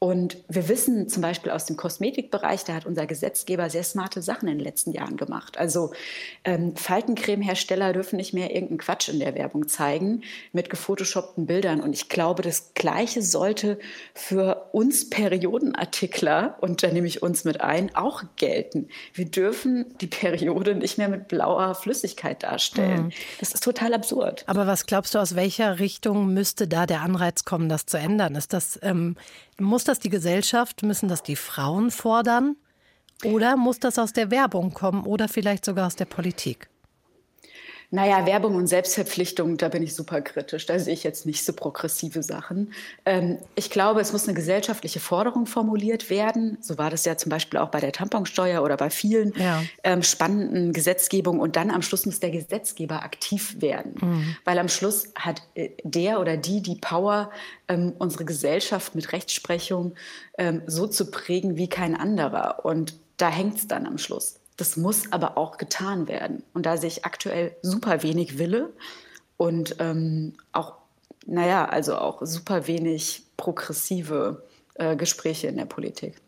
Und 0.00 0.36
wir 0.48 0.68
wissen 0.68 1.08
zum 1.08 1.22
Beispiel 1.22 1.50
aus 1.50 1.64
dem 1.64 1.76
Kosmetikbereich, 1.76 2.62
da 2.62 2.74
hat 2.74 2.86
unser 2.86 3.06
Gesetzgeber 3.06 3.68
sehr 3.68 3.82
smarte 3.82 4.22
Sachen 4.22 4.48
in 4.48 4.58
den 4.58 4.64
letzten 4.64 4.92
Jahren 4.92 5.16
gemacht. 5.16 5.58
Also 5.58 5.90
ähm, 6.44 6.76
Faltencremehersteller 6.76 7.92
dürfen 7.92 8.14
nicht 8.16 8.32
mehr 8.32 8.54
irgendeinen 8.54 8.78
Quatsch 8.78 9.08
in 9.08 9.18
der 9.18 9.34
Werbung 9.34 9.66
zeigen 9.66 10.22
mit 10.52 10.70
gefotoshoppten 10.70 11.46
Bildern. 11.46 11.80
Und 11.80 11.94
ich 11.94 12.08
glaube, 12.08 12.42
das 12.42 12.74
Gleiche 12.74 13.22
sollte 13.22 13.80
für 14.14 14.68
uns 14.70 15.10
Periodenartikler, 15.10 16.58
und 16.60 16.84
da 16.84 16.88
nehme 16.92 17.08
ich 17.08 17.20
uns 17.20 17.42
mit 17.42 17.60
ein, 17.60 17.92
auch 17.96 18.22
gelten. 18.36 18.88
Wir 19.14 19.24
dürfen 19.24 19.84
die 20.00 20.06
Periode 20.06 20.76
nicht 20.76 20.98
mehr 20.98 21.08
mit 21.08 21.26
blauer 21.26 21.74
Flüssigkeit 21.74 22.44
darstellen. 22.44 23.06
Mhm. 23.06 23.12
Das 23.40 23.52
ist 23.52 23.64
total 23.64 23.94
absurd. 23.94 24.44
Aber 24.46 24.68
was 24.68 24.86
glaubst 24.86 25.16
du, 25.16 25.18
aus 25.18 25.34
welcher 25.34 25.80
Richtung 25.80 26.32
müsste 26.32 26.68
da 26.68 26.86
der 26.86 27.00
Anreiz 27.00 27.44
kommen, 27.44 27.68
das 27.68 27.84
zu 27.84 27.98
ändern? 27.98 28.36
Ist 28.36 28.52
das 28.52 28.78
ähm, 28.82 29.16
muss 29.60 29.84
das 29.84 29.98
die 29.98 30.10
Gesellschaft, 30.10 30.82
müssen 30.82 31.08
das 31.08 31.22
die 31.22 31.36
Frauen 31.36 31.90
fordern? 31.90 32.56
Oder 33.24 33.56
muss 33.56 33.80
das 33.80 33.98
aus 33.98 34.12
der 34.12 34.30
Werbung 34.30 34.72
kommen 34.72 35.04
oder 35.04 35.28
vielleicht 35.28 35.64
sogar 35.64 35.86
aus 35.86 35.96
der 35.96 36.04
Politik? 36.04 36.68
Naja, 37.90 38.26
Werbung 38.26 38.54
und 38.54 38.66
Selbstverpflichtung, 38.66 39.56
da 39.56 39.70
bin 39.70 39.82
ich 39.82 39.94
super 39.94 40.20
kritisch. 40.20 40.66
Da 40.66 40.78
sehe 40.78 40.92
ich 40.92 41.04
jetzt 41.04 41.24
nicht 41.24 41.42
so 41.42 41.54
progressive 41.54 42.22
Sachen. 42.22 42.74
Ähm, 43.06 43.38
ich 43.54 43.70
glaube, 43.70 44.02
es 44.02 44.12
muss 44.12 44.24
eine 44.28 44.34
gesellschaftliche 44.34 45.00
Forderung 45.00 45.46
formuliert 45.46 46.10
werden. 46.10 46.58
So 46.60 46.76
war 46.76 46.90
das 46.90 47.06
ja 47.06 47.16
zum 47.16 47.30
Beispiel 47.30 47.58
auch 47.58 47.70
bei 47.70 47.80
der 47.80 47.92
Tamponsteuer 47.92 48.62
oder 48.62 48.76
bei 48.76 48.90
vielen 48.90 49.32
ja. 49.38 49.62
ähm, 49.84 50.02
spannenden 50.02 50.74
Gesetzgebungen. 50.74 51.40
Und 51.40 51.56
dann 51.56 51.70
am 51.70 51.80
Schluss 51.80 52.04
muss 52.04 52.20
der 52.20 52.30
Gesetzgeber 52.30 53.02
aktiv 53.02 53.56
werden. 53.60 53.94
Mhm. 53.98 54.36
Weil 54.44 54.58
am 54.58 54.68
Schluss 54.68 55.08
hat 55.14 55.40
äh, 55.54 55.70
der 55.82 56.20
oder 56.20 56.36
die 56.36 56.60
die 56.60 56.76
Power, 56.76 57.30
ähm, 57.68 57.94
unsere 57.98 58.26
Gesellschaft 58.26 58.94
mit 58.94 59.12
Rechtsprechung 59.12 59.94
ähm, 60.36 60.60
so 60.66 60.86
zu 60.86 61.10
prägen 61.10 61.56
wie 61.56 61.70
kein 61.70 61.96
anderer. 61.96 62.66
Und 62.66 62.98
da 63.16 63.30
hängt 63.30 63.56
es 63.56 63.66
dann 63.66 63.86
am 63.86 63.96
Schluss. 63.96 64.37
Das 64.58 64.76
muss 64.76 65.10
aber 65.12 65.38
auch 65.38 65.56
getan 65.56 66.08
werden. 66.08 66.42
Und 66.52 66.66
da 66.66 66.76
sehe 66.76 66.88
ich 66.88 67.04
aktuell 67.06 67.56
super 67.62 68.02
wenig 68.02 68.38
Wille 68.38 68.74
und 69.36 69.76
ähm, 69.78 70.34
auch, 70.52 70.74
naja, 71.26 71.64
also 71.64 71.96
auch 71.96 72.18
super 72.22 72.66
wenig 72.66 73.22
progressive 73.36 74.44
äh, 74.74 74.96
Gespräche 74.96 75.46
in 75.46 75.56
der 75.56 75.64
Politik. 75.64 76.20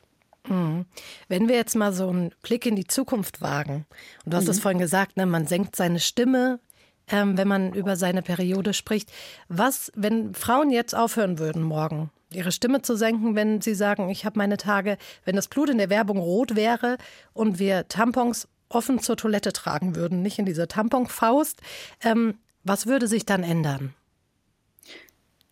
Mhm. 0.49 0.87
Wenn 1.29 1.49
wir 1.49 1.57
jetzt 1.57 1.75
mal 1.75 1.93
so 1.93 2.09
einen 2.09 2.33
Blick 2.41 2.67
in 2.67 2.77
die 2.77 2.87
Zukunft 2.87 3.43
wagen, 3.43 3.85
und 4.25 4.33
du 4.33 4.37
hast 4.37 4.49
es 4.49 4.59
mhm. 4.59 4.63
vorhin 4.63 4.81
gesagt, 4.81 5.17
ne, 5.17 5.27
man 5.27 5.49
senkt 5.49 5.75
seine 5.75 5.99
Stimme, 5.99 6.61
ähm, 7.09 7.37
wenn 7.37 7.49
man 7.49 7.75
über 7.75 7.97
seine 7.97 8.23
Periode 8.23 8.75
spricht. 8.75 9.11
Was, 9.49 9.91
wenn 9.97 10.35
Frauen 10.35 10.71
jetzt 10.71 10.95
aufhören 10.95 11.41
würden 11.41 11.63
morgen, 11.65 12.11
ihre 12.33 12.53
Stimme 12.53 12.83
zu 12.83 12.97
senken, 12.97 13.35
wenn 13.35 13.61
sie 13.61 13.75
sagen, 13.75 14.09
ich 14.09 14.25
habe 14.25 14.39
meine 14.39 14.57
Tage, 14.57 14.97
wenn 15.25 15.37
das 15.37 15.49
Blut 15.49 15.71
in 15.71 15.79
der 15.79 15.91
Werbung 15.91 16.19
rot 16.19 16.57
wäre 16.57 16.97
und 17.33 17.59
wir 17.59 17.89
Tampons 17.89 18.49
offen 18.69 19.01
zur 19.01 19.17
Toilette 19.17 19.53
tragen 19.53 19.97
würden, 19.97 20.23
nicht 20.23 20.39
in 20.39 20.47
dieser 20.47 20.69
Tamponfaust. 20.69 21.61
Ähm, 22.03 22.39
was 22.63 22.87
würde 22.87 23.09
sich 23.09 23.27
dann 23.27 23.43
ändern? 23.43 23.95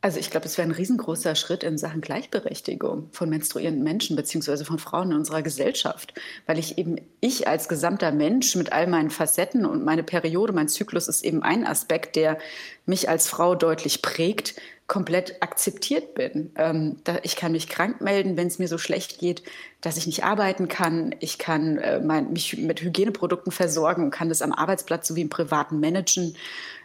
Also 0.00 0.20
ich 0.20 0.30
glaube, 0.30 0.46
es 0.46 0.56
wäre 0.56 0.68
ein 0.68 0.72
riesengroßer 0.72 1.34
Schritt 1.34 1.64
in 1.64 1.76
Sachen 1.76 2.00
Gleichberechtigung 2.00 3.08
von 3.10 3.28
menstruierenden 3.28 3.82
Menschen 3.82 4.14
beziehungsweise 4.14 4.64
von 4.64 4.78
Frauen 4.78 5.10
in 5.10 5.18
unserer 5.18 5.42
Gesellschaft, 5.42 6.14
weil 6.46 6.56
ich 6.56 6.78
eben 6.78 7.00
ich 7.20 7.48
als 7.48 7.68
gesamter 7.68 8.12
Mensch 8.12 8.54
mit 8.54 8.72
all 8.72 8.86
meinen 8.86 9.10
Facetten 9.10 9.66
und 9.66 9.84
meine 9.84 10.04
Periode, 10.04 10.52
mein 10.52 10.68
Zyklus 10.68 11.08
ist 11.08 11.24
eben 11.24 11.42
ein 11.42 11.66
Aspekt, 11.66 12.14
der 12.14 12.38
mich 12.86 13.08
als 13.08 13.26
Frau 13.26 13.56
deutlich 13.56 14.00
prägt, 14.00 14.54
komplett 14.88 15.42
akzeptiert 15.42 16.14
bin. 16.14 16.50
Ähm, 16.56 16.96
da, 17.04 17.18
ich 17.22 17.36
kann 17.36 17.52
mich 17.52 17.68
krank 17.68 18.00
melden, 18.00 18.36
wenn 18.38 18.48
es 18.48 18.58
mir 18.58 18.68
so 18.68 18.78
schlecht 18.78 19.18
geht, 19.18 19.42
dass 19.82 19.98
ich 19.98 20.06
nicht 20.06 20.24
arbeiten 20.24 20.66
kann. 20.66 21.14
Ich 21.20 21.38
kann 21.38 21.76
äh, 21.76 22.00
mein, 22.00 22.32
mich 22.32 22.56
mit 22.56 22.80
Hygieneprodukten 22.80 23.52
versorgen 23.52 24.04
und 24.04 24.10
kann 24.10 24.30
das 24.30 24.42
am 24.42 24.52
Arbeitsplatz 24.52 25.06
sowie 25.06 25.20
im 25.20 25.28
Privaten 25.28 25.78
managen. 25.78 26.34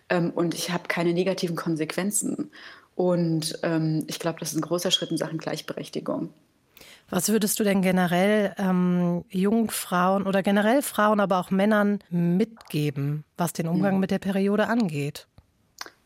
Ähm, 0.10 0.32
und 0.32 0.54
ich 0.54 0.70
habe 0.70 0.90
keine 0.90 1.14
negativen 1.14 1.56
Konsequenzen. 1.56 2.52
Und 2.96 3.58
ähm, 3.64 4.04
ich 4.08 4.20
glaube, 4.20 4.40
das 4.40 4.52
ist 4.52 4.58
ein 4.58 4.62
großer 4.62 4.92
Schritt 4.92 5.10
in 5.10 5.18
Sachen 5.18 5.38
Gleichberechtigung. 5.38 6.30
Was 7.10 7.30
würdest 7.30 7.60
du 7.60 7.64
denn 7.64 7.82
generell 7.82 8.54
ähm, 8.58 9.24
jungen 9.30 9.70
Frauen 9.70 10.28
oder 10.28 10.44
generell 10.44 10.82
Frauen, 10.82 11.22
aber 11.22 11.40
auch 11.40 11.52
Männern 11.52 12.00
mitgeben, 12.10 13.24
was 13.38 13.54
den 13.54 13.68
Umgang 13.68 13.94
ja. 13.94 14.00
mit 14.00 14.12
der 14.12 14.20
Periode 14.20 14.68
angeht? 14.68 15.28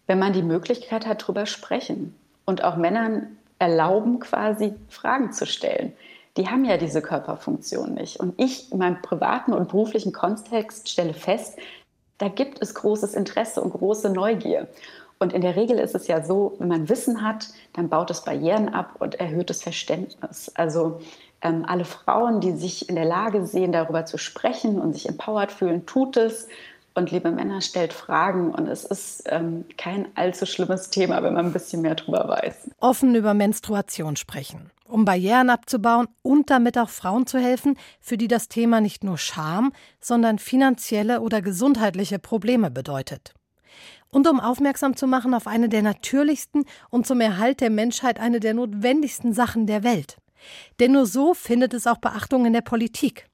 Wenn 0.07 0.19
man 0.19 0.33
die 0.33 0.41
Möglichkeit 0.41 1.05
hat, 1.05 1.21
darüber 1.21 1.45
sprechen 1.45 2.15
und 2.45 2.63
auch 2.63 2.77
Männern 2.77 3.37
erlauben, 3.59 4.19
quasi 4.19 4.73
Fragen 4.89 5.31
zu 5.31 5.45
stellen. 5.45 5.93
Die 6.37 6.47
haben 6.47 6.65
ja 6.65 6.77
diese 6.77 7.01
Körperfunktion 7.01 7.95
nicht. 7.95 8.19
Und 8.19 8.39
ich 8.39 8.71
in 8.71 8.77
meinem 8.77 9.01
privaten 9.01 9.53
und 9.53 9.69
beruflichen 9.69 10.13
Kontext 10.13 10.89
stelle 10.89 11.13
fest, 11.13 11.57
da 12.19 12.29
gibt 12.29 12.61
es 12.61 12.73
großes 12.73 13.13
Interesse 13.13 13.61
und 13.61 13.71
große 13.71 14.09
Neugier. 14.09 14.67
Und 15.19 15.33
in 15.33 15.41
der 15.41 15.55
Regel 15.55 15.79
ist 15.79 15.95
es 15.95 16.07
ja 16.07 16.23
so, 16.23 16.55
wenn 16.59 16.67
man 16.67 16.89
Wissen 16.89 17.23
hat, 17.23 17.47
dann 17.73 17.89
baut 17.89 18.11
es 18.11 18.23
Barrieren 18.23 18.69
ab 18.69 18.95
und 18.99 19.15
erhöht 19.15 19.49
das 19.49 19.63
Verständnis. 19.63 20.51
Also 20.55 21.01
ähm, 21.41 21.65
alle 21.67 21.85
Frauen, 21.85 22.39
die 22.39 22.51
sich 22.51 22.87
in 22.87 22.95
der 22.95 23.05
Lage 23.05 23.45
sehen, 23.45 23.71
darüber 23.71 24.05
zu 24.05 24.17
sprechen 24.17 24.79
und 24.79 24.93
sich 24.93 25.09
empowered 25.09 25.51
fühlen, 25.51 25.85
tut 25.85 26.17
es. 26.17 26.47
Und 26.97 27.11
liebe 27.11 27.29
Männer, 27.29 27.61
stellt 27.61 27.93
Fragen 27.93 28.49
und 28.49 28.67
es 28.67 28.83
ist 28.83 29.21
ähm, 29.27 29.65
kein 29.77 30.07
allzu 30.15 30.47
schlimmes 30.47 30.89
Thema, 30.89 31.21
wenn 31.21 31.35
man 31.35 31.45
ein 31.45 31.53
bisschen 31.53 31.83
mehr 31.83 31.93
darüber 31.93 32.27
weiß. 32.27 32.71
Offen 32.79 33.13
über 33.13 33.35
Menstruation 33.35 34.15
sprechen, 34.15 34.71
um 34.87 35.05
Barrieren 35.05 35.51
abzubauen 35.51 36.07
und 36.23 36.49
damit 36.49 36.75
auch 36.75 36.89
Frauen 36.89 37.27
zu 37.27 37.37
helfen, 37.37 37.77
für 38.01 38.17
die 38.17 38.27
das 38.27 38.47
Thema 38.47 38.81
nicht 38.81 39.03
nur 39.03 39.19
Scham, 39.19 39.73
sondern 40.01 40.39
finanzielle 40.39 41.21
oder 41.21 41.43
gesundheitliche 41.43 42.17
Probleme 42.17 42.71
bedeutet 42.71 43.35
und 44.09 44.27
um 44.27 44.39
aufmerksam 44.39 44.95
zu 44.95 45.05
machen 45.05 45.35
auf 45.35 45.45
eine 45.45 45.69
der 45.69 45.83
natürlichsten 45.83 46.65
und 46.89 47.05
zum 47.05 47.21
Erhalt 47.21 47.61
der 47.61 47.69
Menschheit 47.69 48.19
eine 48.19 48.39
der 48.39 48.55
notwendigsten 48.55 49.33
Sachen 49.33 49.67
der 49.67 49.83
Welt. 49.83 50.17
Denn 50.79 50.93
nur 50.93 51.05
so 51.05 51.35
findet 51.35 51.75
es 51.75 51.85
auch 51.85 51.97
Beachtung 51.97 52.47
in 52.47 52.53
der 52.53 52.61
Politik. 52.61 53.26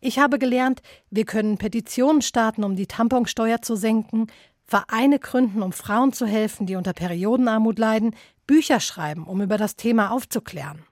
Ich 0.00 0.18
habe 0.18 0.38
gelernt, 0.38 0.82
wir 1.10 1.24
können 1.24 1.58
Petitionen 1.58 2.22
starten, 2.22 2.64
um 2.64 2.76
die 2.76 2.86
Tamponsteuer 2.86 3.62
zu 3.62 3.76
senken, 3.76 4.26
Vereine 4.64 5.18
gründen, 5.18 5.62
um 5.62 5.72
Frauen 5.72 6.12
zu 6.12 6.26
helfen, 6.26 6.66
die 6.66 6.76
unter 6.76 6.92
Periodenarmut 6.92 7.78
leiden, 7.78 8.14
Bücher 8.46 8.80
schreiben, 8.80 9.26
um 9.26 9.42
über 9.42 9.58
das 9.58 9.76
Thema 9.76 10.10
aufzuklären. 10.10 10.84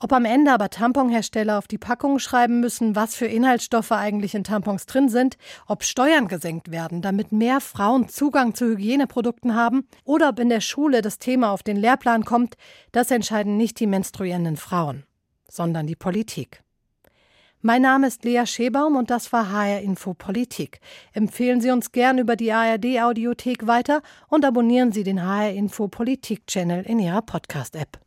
Ob 0.00 0.12
am 0.12 0.24
Ende 0.24 0.52
aber 0.52 0.70
Tamponhersteller 0.70 1.58
auf 1.58 1.66
die 1.66 1.78
Packungen 1.78 2.20
schreiben 2.20 2.60
müssen, 2.60 2.94
was 2.94 3.16
für 3.16 3.26
Inhaltsstoffe 3.26 3.90
eigentlich 3.90 4.36
in 4.36 4.44
Tampons 4.44 4.86
drin 4.86 5.08
sind, 5.08 5.36
ob 5.66 5.82
Steuern 5.82 6.28
gesenkt 6.28 6.70
werden, 6.70 7.02
damit 7.02 7.32
mehr 7.32 7.60
Frauen 7.60 8.08
Zugang 8.08 8.54
zu 8.54 8.66
Hygieneprodukten 8.66 9.56
haben, 9.56 9.88
oder 10.04 10.28
ob 10.28 10.38
in 10.38 10.50
der 10.50 10.60
Schule 10.60 11.02
das 11.02 11.18
Thema 11.18 11.50
auf 11.50 11.64
den 11.64 11.76
Lehrplan 11.76 12.24
kommt, 12.24 12.54
das 12.92 13.10
entscheiden 13.10 13.56
nicht 13.56 13.80
die 13.80 13.88
menstruierenden 13.88 14.56
Frauen, 14.56 15.04
sondern 15.48 15.88
die 15.88 15.96
Politik. 15.96 16.62
Mein 17.60 17.82
Name 17.82 18.06
ist 18.06 18.24
Lea 18.24 18.46
Schebaum 18.46 18.94
und 18.94 19.10
das 19.10 19.32
war 19.32 19.50
HR 19.50 19.80
Info 19.80 20.14
Politik. 20.14 20.78
Empfehlen 21.12 21.60
Sie 21.60 21.72
uns 21.72 21.90
gern 21.90 22.18
über 22.18 22.36
die 22.36 22.52
ARD 22.52 23.00
Audiothek 23.00 23.66
weiter 23.66 24.00
und 24.28 24.44
abonnieren 24.44 24.92
Sie 24.92 25.02
den 25.02 25.20
HR 25.20 25.50
Info 25.50 25.88
Politik 25.88 26.46
Channel 26.46 26.84
in 26.84 27.00
Ihrer 27.00 27.20
Podcast 27.20 27.74
App. 27.74 27.98